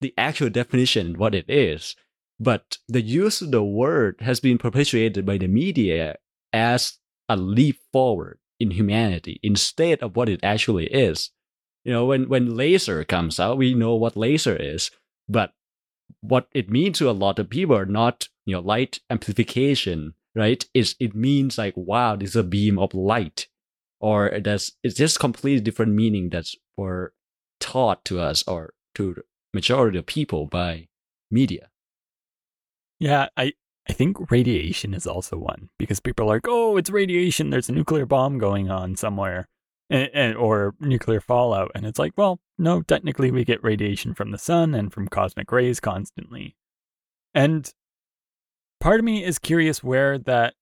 [0.01, 1.95] the actual definition what it is
[2.39, 6.17] but the use of the word has been perpetuated by the media
[6.51, 6.97] as
[7.29, 11.31] a leap forward in humanity instead of what it actually is.
[11.85, 14.91] You know, when, when laser comes out, we know what laser is,
[15.27, 15.53] but
[16.21, 20.65] what it means to a lot of people are not, you know, light amplification, right?
[20.73, 23.47] Is it means like, wow, this is a beam of light.
[23.99, 27.13] Or that's it's just completely different meaning that's were
[27.59, 29.23] taught to us or to the
[29.53, 30.87] majority of people by
[31.31, 31.69] media.
[32.99, 33.53] Yeah, I,
[33.89, 37.49] I think radiation is also one because people are like, oh, it's radiation.
[37.49, 39.47] There's a nuclear bomb going on somewhere,
[39.93, 41.71] and, and, or nuclear fallout.
[41.75, 45.51] And it's like, well, no, technically we get radiation from the sun and from cosmic
[45.51, 46.55] rays constantly.
[47.35, 47.71] And
[48.79, 50.55] part of me is curious where that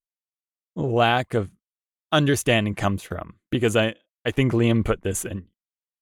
[0.76, 1.50] lack of
[2.12, 5.46] understanding comes from because I, I think Liam put this and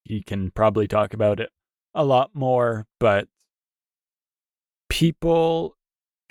[0.04, 1.52] he can probably talk about it
[1.94, 3.28] a lot more, but
[4.90, 5.76] people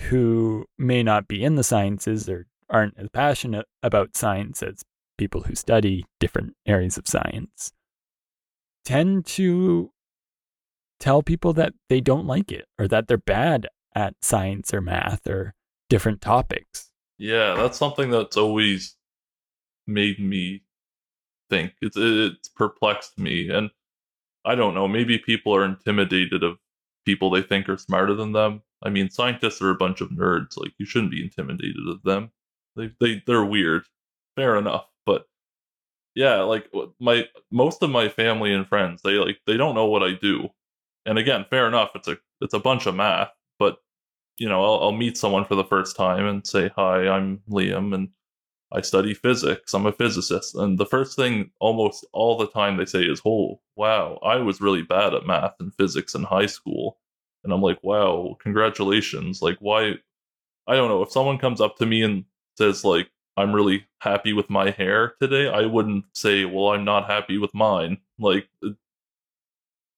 [0.03, 4.83] who may not be in the sciences or aren't as passionate about science as
[5.19, 7.71] people who study different areas of science
[8.85, 9.91] tend to
[10.99, 15.27] tell people that they don't like it or that they're bad at science or math
[15.27, 15.53] or
[15.89, 16.89] different topics.
[17.17, 18.95] Yeah, that's something that's always
[19.85, 20.63] made me
[21.49, 21.73] think.
[21.81, 23.69] It's it's perplexed me, and
[24.45, 24.87] I don't know.
[24.87, 26.57] Maybe people are intimidated of
[27.05, 28.61] people they think are smarter than them.
[28.81, 30.57] I mean, scientists are a bunch of nerds.
[30.57, 32.31] Like you shouldn't be intimidated of them.
[32.75, 33.83] They they they're weird.
[34.35, 34.85] Fair enough,
[36.19, 40.03] yeah, like my most of my family and friends, they like they don't know what
[40.03, 40.49] I do.
[41.05, 41.91] And again, fair enough.
[41.95, 43.77] It's a it's a bunch of math, but
[44.37, 47.95] you know, I'll, I'll meet someone for the first time and say, "Hi, I'm Liam,
[47.95, 48.09] and
[48.73, 49.73] I study physics.
[49.73, 53.61] I'm a physicist." And the first thing, almost all the time, they say is, "Oh,
[53.77, 56.99] wow, I was really bad at math and physics in high school."
[57.45, 59.95] And I'm like, "Wow, congratulations!" Like, why?
[60.67, 61.01] I don't know.
[61.03, 62.25] If someone comes up to me and
[62.57, 63.09] says, like,
[63.39, 67.53] I'm really happy with my hair today, I wouldn't say, well, I'm not happy with
[67.53, 67.97] mine.
[68.19, 68.75] Like, it,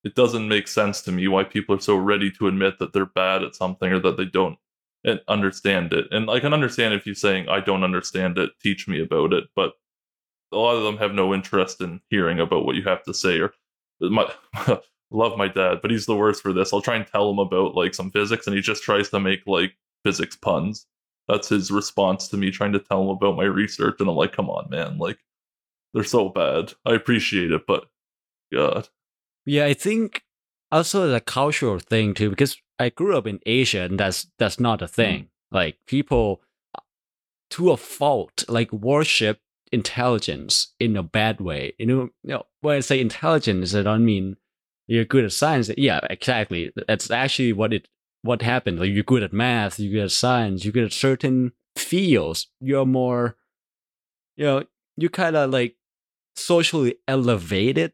[0.04, 3.06] it doesn't make sense to me why people are so ready to admit that they're
[3.06, 4.58] bad at something or that they don't
[5.28, 6.08] understand it.
[6.12, 9.46] And I can understand if you're saying, I don't understand it, teach me about it.
[9.56, 9.74] But
[10.52, 13.40] a lot of them have no interest in hearing about what you have to say.
[13.40, 13.54] Or
[14.00, 14.32] my,
[15.12, 16.74] love my dad, but he's the worst for this.
[16.74, 19.46] I'll try and tell him about like some physics, and he just tries to make
[19.46, 19.74] like
[20.04, 20.88] physics puns.
[21.32, 23.96] That's his response to me trying to tell him about my research.
[24.02, 24.98] And I'm like, come on, man.
[24.98, 25.18] Like,
[25.94, 26.74] they're so bad.
[26.86, 27.86] I appreciate it, but
[28.54, 28.90] God.
[29.46, 30.24] Yeah, I think
[30.74, 34.82] also the cultural thing too, because I grew up in Asia and that's that's not
[34.82, 35.24] a thing.
[35.24, 35.28] Mm.
[35.52, 36.42] Like people
[37.52, 39.40] to a fault, like worship
[39.72, 41.74] intelligence in a bad way.
[41.80, 44.36] You know, you know when I say intelligence, I don't mean
[44.88, 45.70] you're good at science.
[45.78, 46.74] Yeah, exactly.
[46.88, 47.88] That's actually what it
[48.22, 48.80] what happened.
[48.80, 52.48] Like you're good at math, you're good at science, you're good at certain fields.
[52.60, 53.38] You're more,
[54.36, 54.64] you know,
[54.98, 55.76] you kind of like
[56.36, 57.94] socially elevated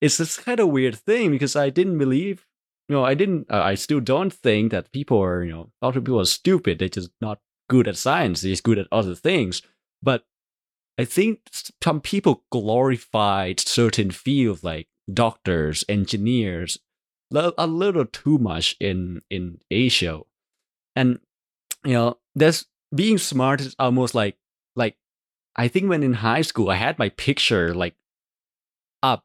[0.00, 2.46] it's this kind of weird thing because I didn't believe,
[2.88, 5.86] you know, I didn't, uh, I still don't think that people are, you know, a
[5.86, 6.78] lot of people are stupid.
[6.78, 8.40] They're just not good at science.
[8.40, 9.62] They're just good at other things.
[10.02, 10.24] But
[10.98, 11.40] I think
[11.82, 16.78] some people glorified certain fields like doctors, engineers,
[17.34, 20.20] a little too much in in Asia,
[20.94, 21.18] and
[21.84, 24.36] you know, there's being smart is almost like
[24.74, 24.96] like
[25.56, 27.94] I think when in high school I had my picture like
[29.02, 29.24] up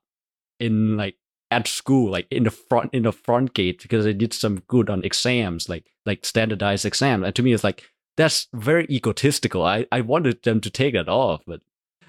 [0.59, 1.15] in like
[1.51, 4.89] at school, like in the front in the front gate because I did some good
[4.89, 7.25] on exams, like like standardized exams.
[7.25, 7.83] And to me, it's like
[8.17, 9.63] that's very egotistical.
[9.63, 11.61] I I wanted them to take it off, but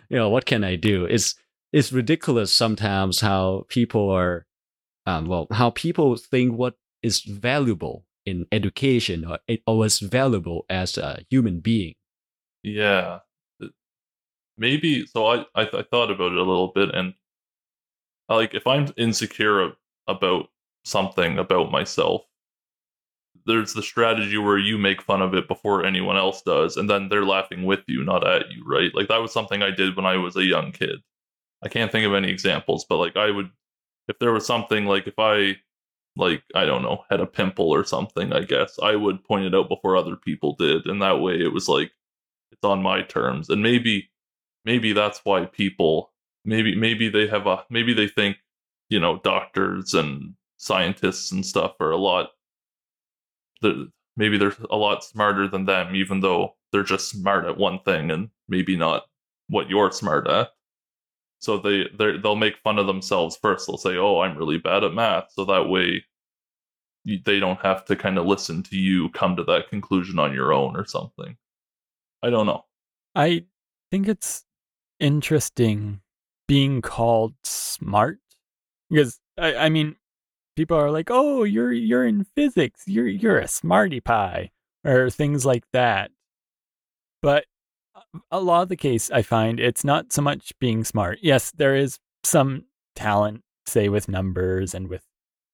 [0.09, 1.05] you know what can I do?
[1.05, 1.35] It's
[1.73, 4.47] it's ridiculous sometimes how people are,
[5.07, 10.97] um, well, how people think what is valuable in education or or is valuable as
[10.97, 11.95] a human being.
[12.63, 13.21] Yeah,
[14.57, 15.07] maybe.
[15.07, 17.15] So I I, I thought about it a little bit, and
[18.29, 19.73] like if I'm insecure
[20.09, 20.49] about
[20.85, 22.23] something about myself,
[23.47, 27.09] there's the strategy where you make fun of it before anyone else does, and then
[27.09, 28.95] they're laughing with you, not at you, right?
[28.95, 31.01] Like that was something I did when I was a young kid.
[31.65, 33.51] I can't think of any examples, but like I would,
[34.09, 35.57] if there was something like if I,
[36.17, 39.55] like I don't know, had a pimple or something, I guess I would point it
[39.55, 41.93] out before other people did, and that way it was like
[42.53, 44.11] it's on my terms, and maybe,
[44.65, 46.13] maybe that's why people
[46.45, 48.37] maybe maybe they have a maybe they think
[48.89, 52.31] you know doctors and scientists and stuff are a lot
[54.17, 58.11] maybe they're a lot smarter than them even though they're just smart at one thing
[58.11, 59.05] and maybe not
[59.49, 60.51] what you're smart at
[61.43, 63.67] so they they'll make fun of themselves first.
[63.67, 65.33] They'll say oh i'm really bad at math.
[65.33, 66.05] So that way
[67.05, 70.53] they don't have to kind of listen to you come to that conclusion on your
[70.53, 71.37] own or something.
[72.23, 72.65] I don't know.
[73.17, 73.45] I
[73.91, 74.45] think it's
[75.01, 76.01] interesting
[76.47, 78.21] being called smart
[78.89, 79.97] because I, I mean
[80.55, 82.85] people are like oh you're you're in physics.
[82.87, 84.53] You're you're a smarty pie
[84.85, 86.13] or things like that.
[87.21, 87.47] But
[88.31, 91.19] a lot of the case i find it's not so much being smart.
[91.23, 95.05] Yes there is some talent say with numbers and with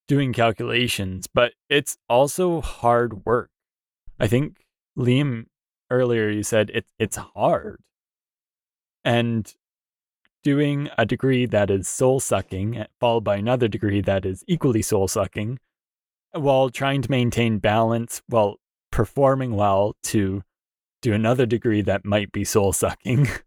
[0.06, 3.50] doing calculations but it's also hard work.
[4.18, 4.64] I think
[4.98, 5.46] liam
[5.90, 7.80] earlier you said it, it's hard.
[9.04, 9.52] And
[10.42, 14.82] doing a degree that is soul sucking, eh, followed by another degree that is equally
[14.82, 15.58] soul sucking,
[16.32, 18.56] while trying to maintain balance while
[18.90, 20.42] performing well to
[21.02, 23.28] do another degree that might be soul sucking.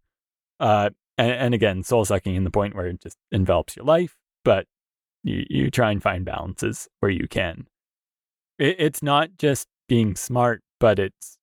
[0.60, 4.16] Uh, and, and, again, soul sucking in the point where it just envelops your life,
[4.46, 4.68] but
[5.24, 7.66] you, you try and find balances where you can.
[8.60, 11.40] It, it's not just being smart, but it's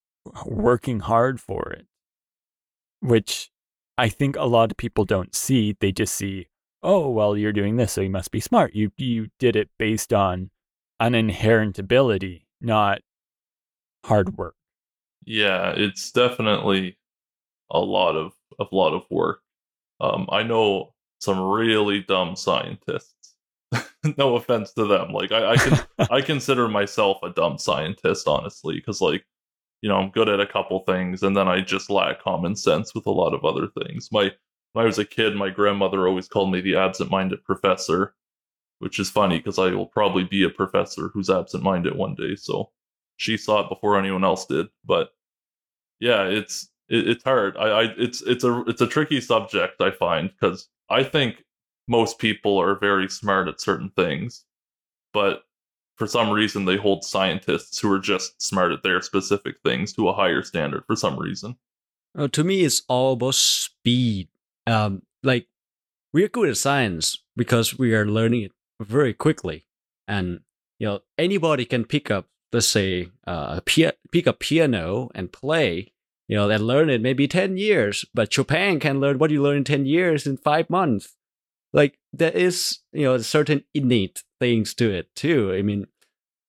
[0.47, 1.87] working hard for it,
[3.01, 3.51] which
[3.97, 5.77] I think a lot of people don't see.
[5.81, 6.47] They just see,
[6.83, 8.75] oh, well, you're doing this, so you must be smart.
[8.75, 10.51] You you did it based on
[11.01, 13.01] an inherent ability, not
[14.05, 14.55] hard work.
[15.29, 16.99] Yeah, it's definitely
[17.71, 19.41] a lot of a lot of work.
[20.01, 23.35] Um, I know some really dumb scientists.
[24.19, 25.13] no offense to them.
[25.13, 25.79] Like I, I can
[26.11, 29.27] I consider myself a dumb scientist, honestly, because like
[29.83, 32.95] you know, I'm good at a couple things, and then I just lack common sense
[32.95, 34.11] with a lot of other things.
[34.13, 34.33] My
[34.75, 38.15] when I was a kid, my grandmother always called me the absent-minded professor,
[38.81, 42.37] which is funny because I will probably be a professor who's absent-minded one day.
[42.37, 42.71] So
[43.19, 44.69] she saw it before anyone else did.
[44.87, 45.11] But
[46.01, 47.57] yeah, it's it, it's hard.
[47.57, 51.45] I, I it's it's a it's a tricky subject I find because I think
[51.87, 54.45] most people are very smart at certain things,
[55.13, 55.43] but
[55.97, 60.09] for some reason they hold scientists who are just smart at their specific things to
[60.09, 61.57] a higher standard for some reason.
[62.17, 64.29] Uh, to me, it's all about speed.
[64.67, 65.47] Um, like
[66.13, 69.67] we're good at science because we are learning it very quickly,
[70.07, 70.41] and
[70.79, 75.93] you know anybody can pick up, let's say, uh, pia- pick a piano and play.
[76.31, 79.57] You know, and learn it maybe ten years, but Chopin can learn what you learn
[79.57, 81.17] in ten years in five months.
[81.73, 85.55] Like there is, you know, certain innate things to it too.
[85.55, 85.87] I mean,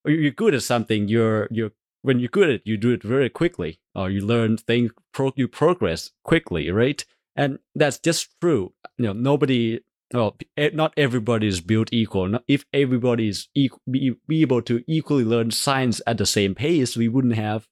[0.06, 1.72] you're good at something, you're you're
[2.02, 5.32] when you're good at it, you do it very quickly, or you learn things, pro,
[5.38, 7.06] you progress quickly, right?
[7.36, 8.74] And that's just true.
[8.97, 9.80] You know, nobody,
[10.14, 10.38] well,
[10.74, 12.39] not everybody is built equal.
[12.47, 17.07] If everybody is be, be able to equally learn science at the same pace, we
[17.07, 17.68] wouldn't have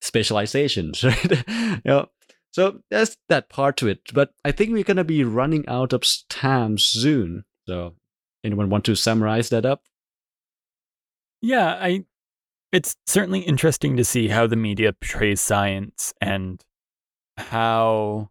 [0.00, 1.30] specializations, right?
[1.30, 2.08] you know,
[2.50, 4.00] so that's that part to it.
[4.12, 7.44] But I think we're gonna be running out of time soon.
[7.66, 7.94] So,
[8.42, 9.82] anyone want to summarize that up?
[11.40, 12.04] Yeah, I
[12.72, 16.64] it's certainly interesting to see how the media portrays science and
[17.36, 18.30] how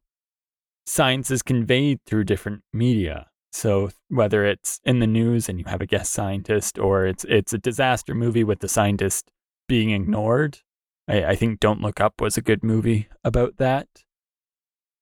[0.86, 3.28] science is conveyed through different media.
[3.56, 7.54] So whether it's in the news and you have a guest scientist, or it's it's
[7.54, 9.32] a disaster movie with the scientist
[9.70, 10.60] being ignored.
[11.08, 13.88] I, I think Don't Look Up was a good movie about that.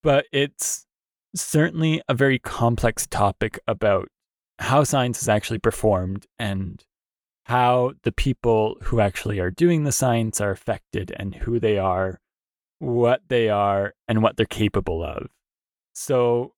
[0.03, 0.85] But it's
[1.35, 4.09] certainly a very complex topic about
[4.59, 6.85] how science is actually performed and
[7.45, 12.21] how the people who actually are doing the science are affected and who they are,
[12.77, 15.31] what they are, and what they're capable of.
[15.95, 16.53] So,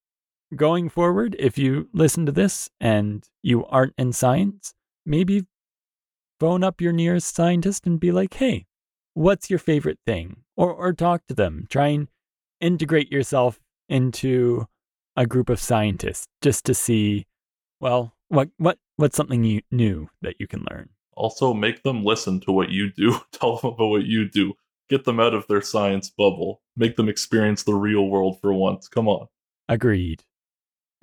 [0.54, 4.74] going forward, if you listen to this and you aren't in science,
[5.04, 5.46] maybe
[6.38, 8.66] phone up your nearest scientist and be like, hey,
[9.14, 10.42] what's your favorite thing?
[10.56, 11.66] Or, or talk to them.
[11.68, 12.08] Try and
[12.60, 14.66] integrate yourself into
[15.16, 17.26] a group of scientists just to see,
[17.80, 20.90] well, what what what's something you, new that you can learn?
[21.16, 23.18] Also, make them listen to what you do.
[23.32, 24.54] Tell them about what you do.
[24.88, 26.62] Get them out of their science bubble.
[26.76, 28.88] Make them experience the real world for once.
[28.88, 29.26] Come on.
[29.68, 30.22] Agreed.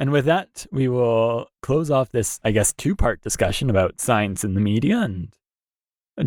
[0.03, 4.43] And with that, we will close off this, I guess, two part discussion about science
[4.43, 5.33] in the media and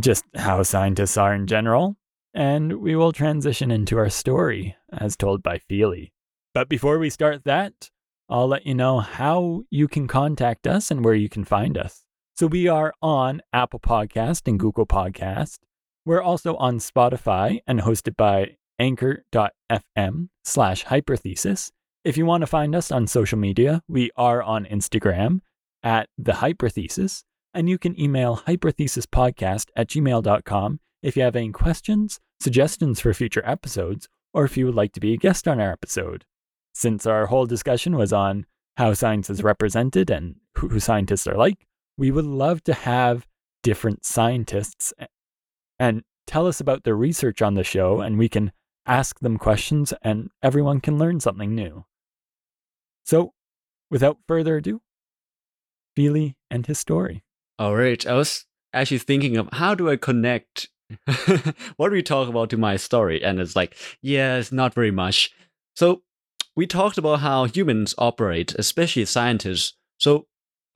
[0.00, 1.98] just how scientists are in general.
[2.32, 6.12] And we will transition into our story as told by Pheely.
[6.54, 7.90] But before we start that,
[8.30, 12.06] I'll let you know how you can contact us and where you can find us.
[12.34, 15.58] So we are on Apple Podcast and Google Podcast.
[16.06, 21.72] We're also on Spotify and hosted by anchor.fm slash hyperthesis.
[22.06, 25.40] If you want to find us on social media, we are on Instagram
[25.82, 32.20] at the hyperthesis, and you can email hyperthesispodcast at gmail.com if you have any questions,
[32.38, 35.72] suggestions for future episodes, or if you would like to be a guest on our
[35.72, 36.24] episode
[36.72, 38.46] since our whole discussion was on
[38.76, 41.66] how science is represented and who scientists are like,
[41.98, 43.26] we would love to have
[43.64, 44.94] different scientists
[45.80, 48.52] and tell us about their research on the show, and we can
[48.86, 51.84] ask them questions and everyone can learn something new.
[53.06, 53.34] So,
[53.88, 54.82] without further ado,
[55.96, 57.22] Pheely and his story.
[57.58, 58.04] All right.
[58.06, 60.68] I was actually thinking of how do I connect
[61.76, 63.22] what we talk about to my story?
[63.22, 65.30] And it's like, yeah, it's not very much.
[65.74, 66.02] So
[66.54, 69.74] we talked about how humans operate, especially scientists.
[69.98, 70.26] So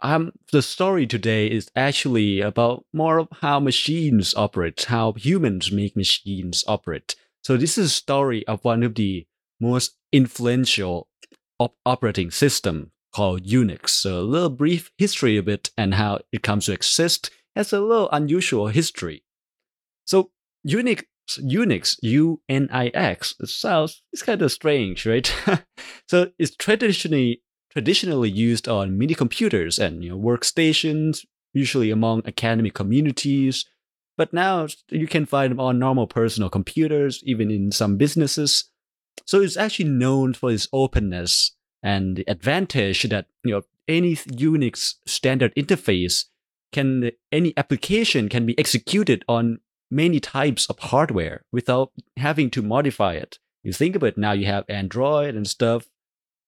[0.00, 5.96] um, the story today is actually about more of how machines operate, how humans make
[5.96, 7.16] machines operate.
[7.42, 9.26] So this is a story of one of the
[9.60, 11.08] most influential
[11.60, 13.90] op- operating system called Unix.
[13.90, 17.80] So a little brief history of it and how it comes to exist has a
[17.80, 19.22] little unusual history.
[20.04, 20.30] So
[20.66, 21.04] Unix
[21.38, 23.34] Unix, U N I X.
[23.38, 25.32] It sounds it's kind of strange, right?
[26.08, 32.74] so it's traditionally traditionally used on mini computers and you know workstations, usually among academic
[32.74, 33.64] communities.
[34.16, 38.64] But now you can find them on normal personal computers, even in some businesses.
[39.26, 41.52] So it's actually known for its openness
[41.82, 46.26] and the advantage that you know any Unix standard interface
[46.72, 53.14] can any application can be executed on many types of hardware without having to modify
[53.14, 53.38] it.
[53.62, 55.86] You think about it now, you have Android and stuff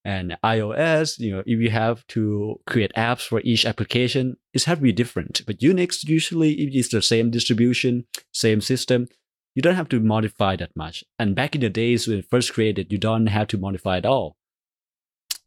[0.04, 4.78] and iOS, you know, if you have to create apps for each application, it's have
[4.78, 5.42] to be different.
[5.46, 9.08] But Unix usually is the same distribution, same system.
[9.54, 11.04] You don't have to modify that much.
[11.18, 14.06] And back in the days when it first created, you don't have to modify at
[14.06, 14.36] all.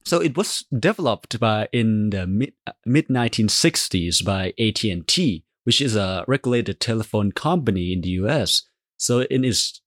[0.05, 5.95] So it was developed by in the mid uh, mid 1960s by AT&T, which is
[5.95, 8.63] a regulated telephone company in the US.
[8.97, 9.81] So in its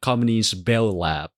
[0.00, 1.30] company's Bell Lab.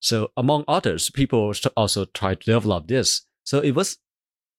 [0.00, 3.26] So among others, people also tried to develop this.
[3.42, 3.98] So it was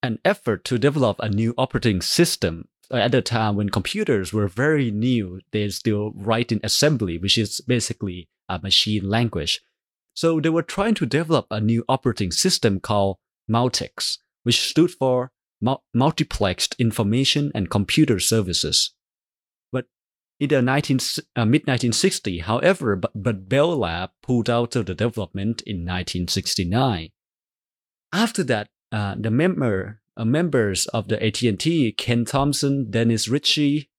[0.01, 4.91] an effort to develop a new operating system at the time when computers were very
[4.91, 5.41] new.
[5.51, 9.61] They still write in assembly, which is basically a machine language.
[10.13, 13.17] So they were trying to develop a new operating system called
[13.49, 15.31] Multics, which stood for
[15.63, 18.93] Multiplexed Information and Computer Services.
[19.71, 19.85] But
[20.39, 20.99] in the 19,
[21.35, 27.09] uh, mid 1960s, however, but, but Bell Lab pulled out of the development in 1969.
[28.11, 33.89] After that, uh, the member uh, members of the AT&T, Ken Thompson, Dennis Ritchie,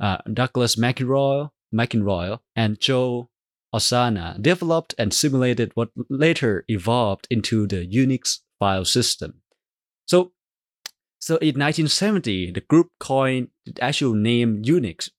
[0.00, 3.30] uh, Douglas McIlroy, McIlroy, and Joe
[3.74, 9.42] Ossanna developed and simulated what later evolved into the Unix file system.
[10.06, 10.32] So,
[11.18, 15.10] so in 1970, the group coined the actual name Unix,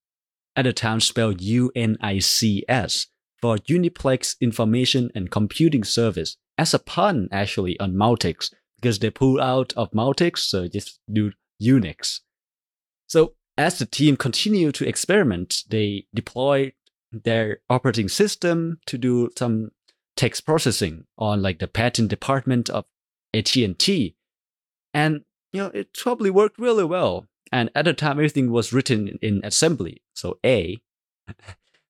[0.55, 3.07] at the time spelled U-N-I-C-S,
[3.41, 8.51] for Uniplex Information and Computing Service, as a pun actually on Multics,
[8.83, 11.31] because they pull out of Multics, so just do
[11.61, 12.19] Unix.
[13.07, 16.73] So as the team continued to experiment, they deployed
[17.13, 19.71] their operating system to do some
[20.17, 22.83] text processing on like the patent department of
[23.33, 24.15] AT&T.
[24.93, 25.21] And
[25.53, 27.27] you know, it probably worked really well.
[27.53, 30.81] And at the time, everything was written in assembly, so A.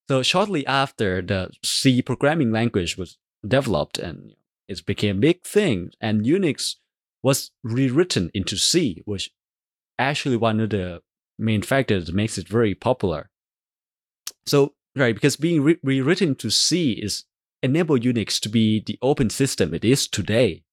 [0.08, 3.18] so shortly after, the C programming language was
[3.48, 4.36] developed and
[4.68, 5.92] it became a big thing.
[6.00, 6.76] And Unix
[7.24, 9.32] was rewritten into C, which
[9.98, 11.02] actually one of the
[11.40, 13.30] main factors that makes it very popular.
[14.46, 15.16] So right?
[15.16, 17.26] Because being re- rewritten to C is
[17.62, 20.64] enable Unix to be the open system it is today.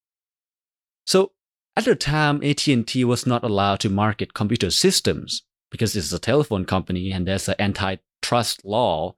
[1.07, 1.33] So
[1.77, 6.65] at the time, AT&T was not allowed to market computer systems because it's a telephone
[6.65, 9.15] company and there's an antitrust law.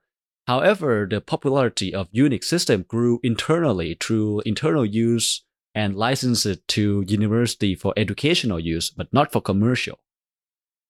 [0.47, 5.45] However, the popularity of Unix system grew internally through internal use
[5.75, 10.01] and licensed it to university for educational use, but not for commercial.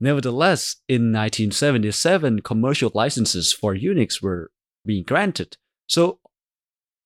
[0.01, 4.51] Nevertheless, in 1977, commercial licenses for Unix were
[4.85, 5.57] being granted.
[5.87, 6.18] So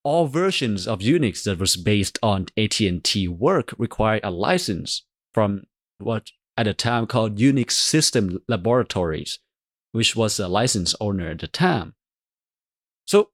[0.02, 5.04] all versions of Unix that was based on AT&T work required a license
[5.34, 5.64] from
[5.98, 9.40] what at the time called Unix System Laboratories,
[9.92, 11.94] which was a license owner at the time.
[13.06, 13.30] So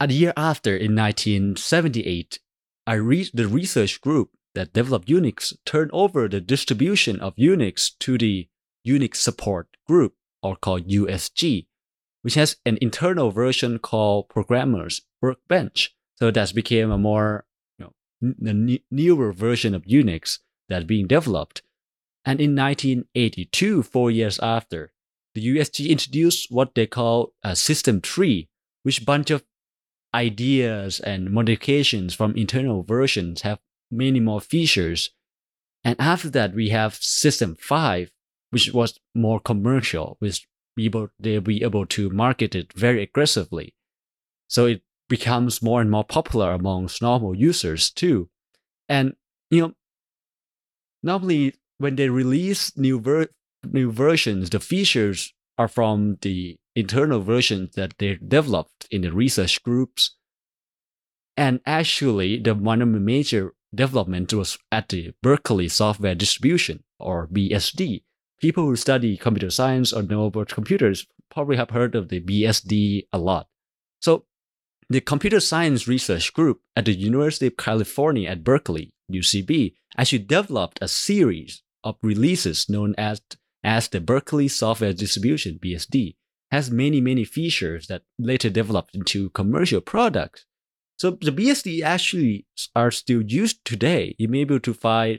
[0.00, 2.40] a year after, in 1978,
[2.86, 8.18] I reached the research group that developed Unix turned over the distribution of Unix to
[8.18, 8.48] the
[8.86, 11.66] Unix Support Group, or called USG,
[12.22, 15.94] which has an internal version called Programmers Workbench.
[16.16, 17.46] So that's became a more
[17.78, 17.92] you know,
[18.50, 21.62] n- newer version of Unix that's being developed.
[22.24, 24.92] And in 1982, four years after,
[25.34, 28.48] the USG introduced what they call a system tree,
[28.82, 29.44] which bunch of
[30.14, 33.58] ideas and modifications from internal versions have
[33.90, 35.10] many more features.
[35.82, 38.10] And after that, we have System 5,
[38.50, 40.46] which was more commercial, which
[40.76, 43.74] they'll be able to market it very aggressively.
[44.48, 48.30] So it becomes more and more popular amongst normal users too.
[48.88, 49.14] And
[49.50, 49.74] you know,
[51.02, 53.28] normally when they release new ver-
[53.64, 59.62] new versions, the features are from the internal versions that they developed in the research
[59.62, 60.16] groups.
[61.36, 67.28] And actually, the one of the major development was at the Berkeley Software Distribution, or
[67.28, 68.02] BSD.
[68.40, 73.06] People who study computer science or know about computers probably have heard of the BSD
[73.12, 73.48] a lot.
[74.00, 74.24] So,
[74.90, 80.78] the Computer Science Research Group at the University of California at Berkeley, UCB, actually developed
[80.82, 83.22] a series of releases known as,
[83.62, 86.16] as the Berkeley Software Distribution, BSD,
[86.54, 90.46] has many, many features that later developed into commercial products.
[90.96, 92.46] So the BSD actually
[92.76, 94.14] are still used today.
[94.18, 95.18] You may be able to find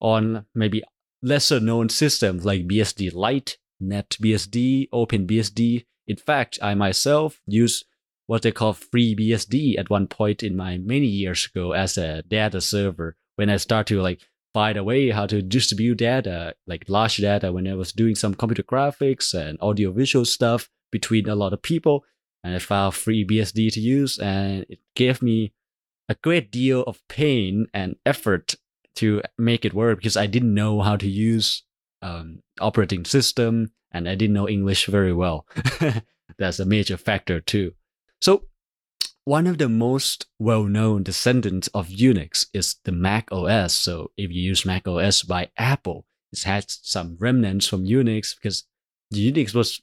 [0.00, 0.82] on maybe
[1.22, 5.84] lesser known systems like BSD Lite, NetBSD, OpenBSD.
[6.08, 7.84] In fact, I myself use
[8.26, 12.60] what they call FreeBSD at one point in my many years ago as a data
[12.60, 14.22] server when I start to like
[14.54, 18.34] find a way how to distribute data, like large data when I was doing some
[18.34, 22.04] computer graphics and audiovisual stuff between a lot of people
[22.44, 25.52] and I found FreeBSD to use, and it gave me
[26.08, 28.56] a great deal of pain and effort
[28.96, 31.62] to make it work because I didn't know how to use
[32.02, 35.46] um, operating system and I didn't know English very well.
[36.38, 37.72] that's a major factor too.
[38.20, 38.44] So
[39.24, 43.72] one of the most well-known descendants of Unix is the Mac OS.
[43.72, 48.64] So if you use Mac OS by Apple, it has some remnants from Unix because
[49.12, 49.80] Unix was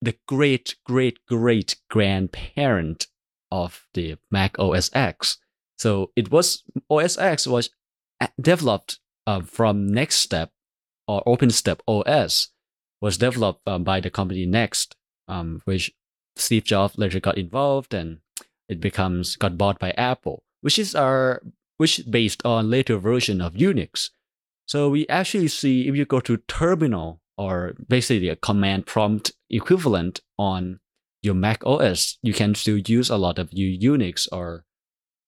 [0.00, 3.06] the great, great, great grandparent
[3.50, 5.38] of the Mac OS X.
[5.78, 7.70] So it was OS X was
[8.40, 10.50] developed uh, from NeXTSTEP
[11.08, 12.48] or OpenStep OS
[13.00, 14.94] was developed um, by the company Next,
[15.28, 15.92] um, which
[16.36, 18.18] Steve Jobs later got involved and
[18.68, 21.42] it becomes got bought by Apple, which is our
[21.76, 24.10] which is based on later version of Unix.
[24.66, 30.20] So we actually see if you go to terminal or basically a command prompt equivalent
[30.38, 30.80] on
[31.22, 34.64] your Mac OS, you can still use a lot of your Unix or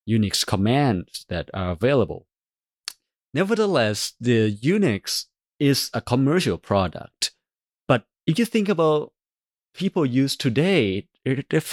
[0.09, 2.27] Unix commands that are available.
[3.35, 5.25] Nevertheless, the Unix
[5.59, 7.33] is a commercial product.
[7.89, 9.13] But if you think about
[9.77, 11.65] people use today, it, it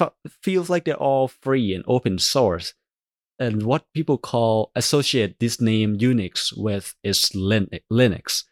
[0.42, 2.74] feels like they're all free and open source.
[3.40, 8.44] And what people call associate this name Unix with is Linux.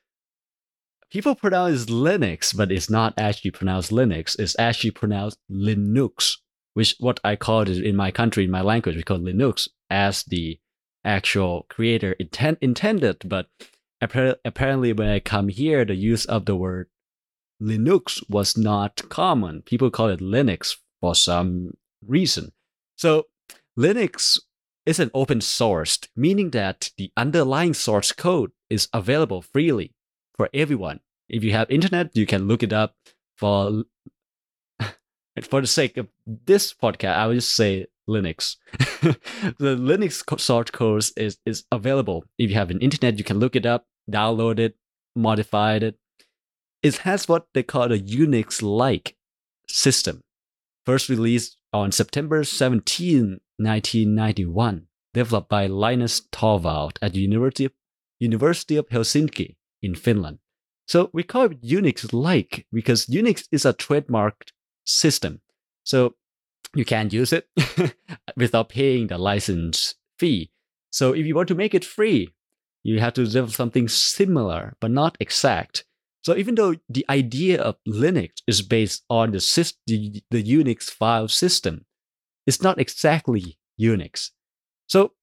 [1.11, 4.39] People pronounce it Linux, but it's not actually pronounced Linux.
[4.39, 6.37] It's actually pronounced Linux,
[6.73, 10.23] which what I call it in my country, in my language, we call Linux as
[10.23, 10.59] the
[11.03, 13.23] actual creator intent, intended.
[13.25, 13.47] But
[14.01, 16.87] apparently, when I come here, the use of the word
[17.61, 19.61] Linux was not common.
[19.61, 22.51] People call it Linux for some reason.
[22.95, 23.27] So
[23.77, 24.39] Linux
[24.85, 29.93] is an open sourced, meaning that the underlying source code is available freely
[30.35, 31.01] for everyone.
[31.29, 32.95] If you have internet, you can look it up
[33.35, 33.83] for
[35.43, 38.57] for the sake of this podcast, I will just say Linux.
[39.59, 42.25] the Linux source code is, is available.
[42.37, 44.75] If you have an internet, you can look it up, download it,
[45.15, 45.97] modify it.
[46.83, 49.15] It has what they call a Unix like
[49.67, 50.23] system.
[50.85, 57.73] First released on September 17, 1991, developed by Linus Torvald at the University of,
[58.19, 60.39] University of Helsinki in Finland.
[60.87, 64.51] So we call it Unix like because Unix is a trademarked
[64.83, 65.41] system.
[65.83, 66.15] So
[66.75, 67.47] you can't use it
[68.35, 70.51] without paying the license fee.
[70.89, 72.29] So if you want to make it free,
[72.83, 75.85] you have to develop something similar, but not exact.
[76.23, 81.85] So even though the idea of Linux is based on the, the, Unix file system,
[82.45, 84.29] it's not exactly Unix.
[84.87, 85.13] So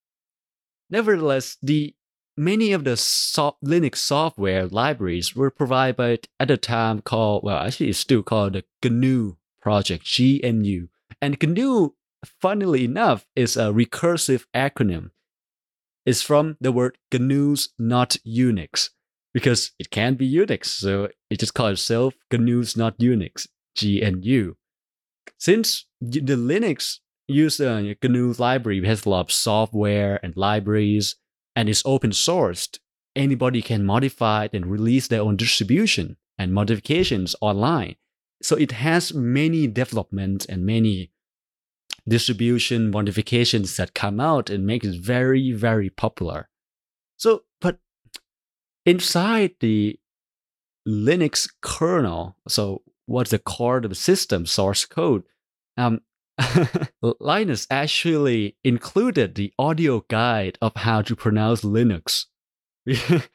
[0.91, 1.95] nevertheless, the
[2.37, 7.99] many of the Linux software libraries were provided at the time called well actually it's
[7.99, 10.87] still called the GNU project GNU
[11.21, 11.95] and GNU
[12.41, 15.11] funnily enough is a recursive acronym.
[16.07, 18.91] It's from the word GNU's not Unix
[19.35, 20.67] because it can be Unix.
[20.67, 23.47] So it just calls itself GNU's not Unix,
[23.81, 24.55] GNU.
[25.39, 26.99] Since the Linux
[27.29, 31.17] uses a uh, GNU library, it has a lot of software and libraries,
[31.55, 32.79] and it's open sourced,
[33.15, 37.97] anybody can modify it and release their own distribution and modifications online.
[38.43, 41.11] So it has many developments and many
[42.07, 46.49] distribution modifications that come out and make it very, very popular.
[47.17, 47.43] So,
[48.89, 49.99] inside the
[50.87, 55.25] Linux kernel, so what's the core of the system source code,
[55.77, 56.01] um,
[57.21, 62.27] Linus actually included the audio guide of how to pronounce Linux.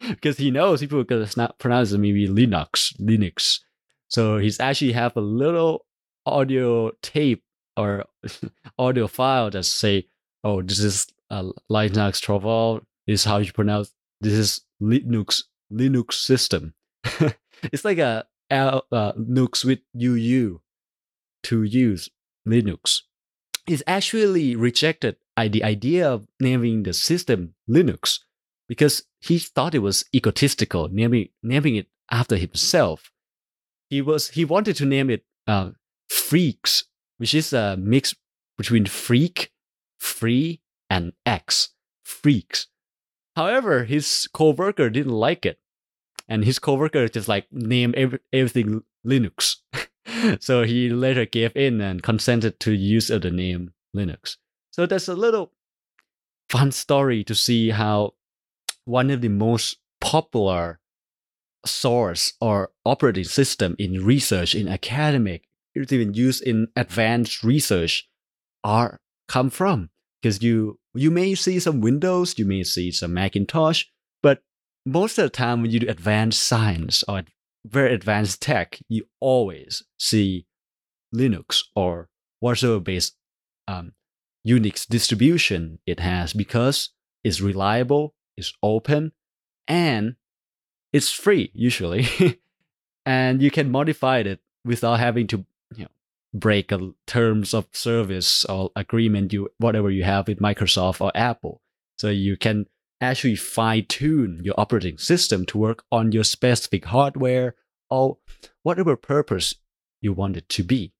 [0.10, 3.60] because he knows people are gonna not pronounce it maybe Linux, Linux.
[4.08, 5.86] So he's actually have a little
[6.26, 7.44] audio tape
[7.78, 8.06] or
[8.80, 10.08] audio file that say,
[10.44, 12.84] "Oh, this is a Linus Torvald.
[13.06, 13.94] This is how you pronounce.
[14.24, 16.74] This is Linux Linux system.
[17.62, 20.62] it's like a uh, Linux with UU
[21.44, 22.10] to use
[22.48, 23.02] Linux.
[23.68, 28.20] It's actually rejected the idea of naming the system Linux
[28.70, 33.12] because he thought it was egotistical, naming naming it after himself.
[33.90, 35.72] He was he wanted to name it uh,
[36.10, 36.86] Freax,
[37.18, 38.16] which is a mix
[38.58, 39.52] between freak,
[40.00, 41.72] free, and X.
[42.08, 42.68] Freax.
[43.36, 45.60] However, his coworker didn't like it
[46.28, 49.58] and his coworker just like named every, everything Linux.
[50.40, 54.38] so he later gave in and consented to use of the name Linux.
[54.72, 55.52] So that's a little
[56.50, 58.14] fun story to see how
[58.86, 60.80] one of the most popular
[61.66, 68.08] source or operating system in research in academic it's even used in advanced research
[68.64, 69.90] are come from
[70.22, 73.86] because you you may see some windows you may see some macintosh
[74.22, 74.42] but
[74.86, 77.24] most of the time when you do advanced science or
[77.66, 80.46] very advanced tech, you always see
[81.16, 83.16] Linux or whatever based
[83.68, 83.94] um,
[84.48, 86.90] Unix distribution it has because
[87.24, 89.14] it's reliable, it's open,
[89.68, 90.16] and
[90.92, 92.08] it's free usually.
[93.06, 95.46] and you can modify it without having to
[96.34, 101.62] break a terms of service or agreement you whatever you have with Microsoft or Apple.
[101.98, 102.66] So you can
[103.00, 107.56] actually fine tune your operating system to work on your specific hardware
[107.90, 108.18] or
[108.64, 109.56] whatever purpose
[110.02, 110.94] you want it to be.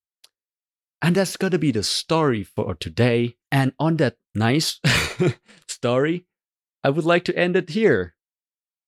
[1.02, 3.36] And that's going to be the story for today.
[3.52, 4.80] And on that nice
[5.68, 6.28] story,
[6.84, 8.16] I would like to end it here.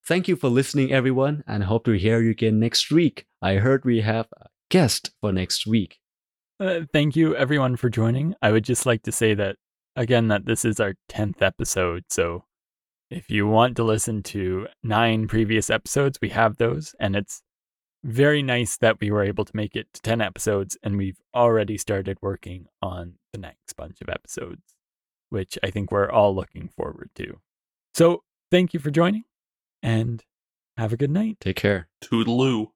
[0.06, 3.26] Thank you for listening, everyone, and hope to hear you again next week.
[3.42, 5.98] I heard we have a guest for next week.
[6.58, 8.34] Uh, thank you, everyone, for joining.
[8.40, 9.56] I would just like to say that,
[9.94, 12.04] again, that this is our 10th episode.
[12.08, 12.44] So
[13.10, 16.94] if you want to listen to nine previous episodes, we have those.
[16.98, 17.42] And it's
[18.02, 21.76] very nice that we were able to make it to 10 episodes and we've already
[21.76, 24.62] started working on the next bunch of episodes,
[25.28, 27.40] which I think we're all looking forward to.
[27.94, 29.24] So thank you for joining
[29.82, 30.22] and
[30.76, 31.38] have a good night.
[31.40, 31.88] Take care.
[32.02, 32.68] Toodaloo.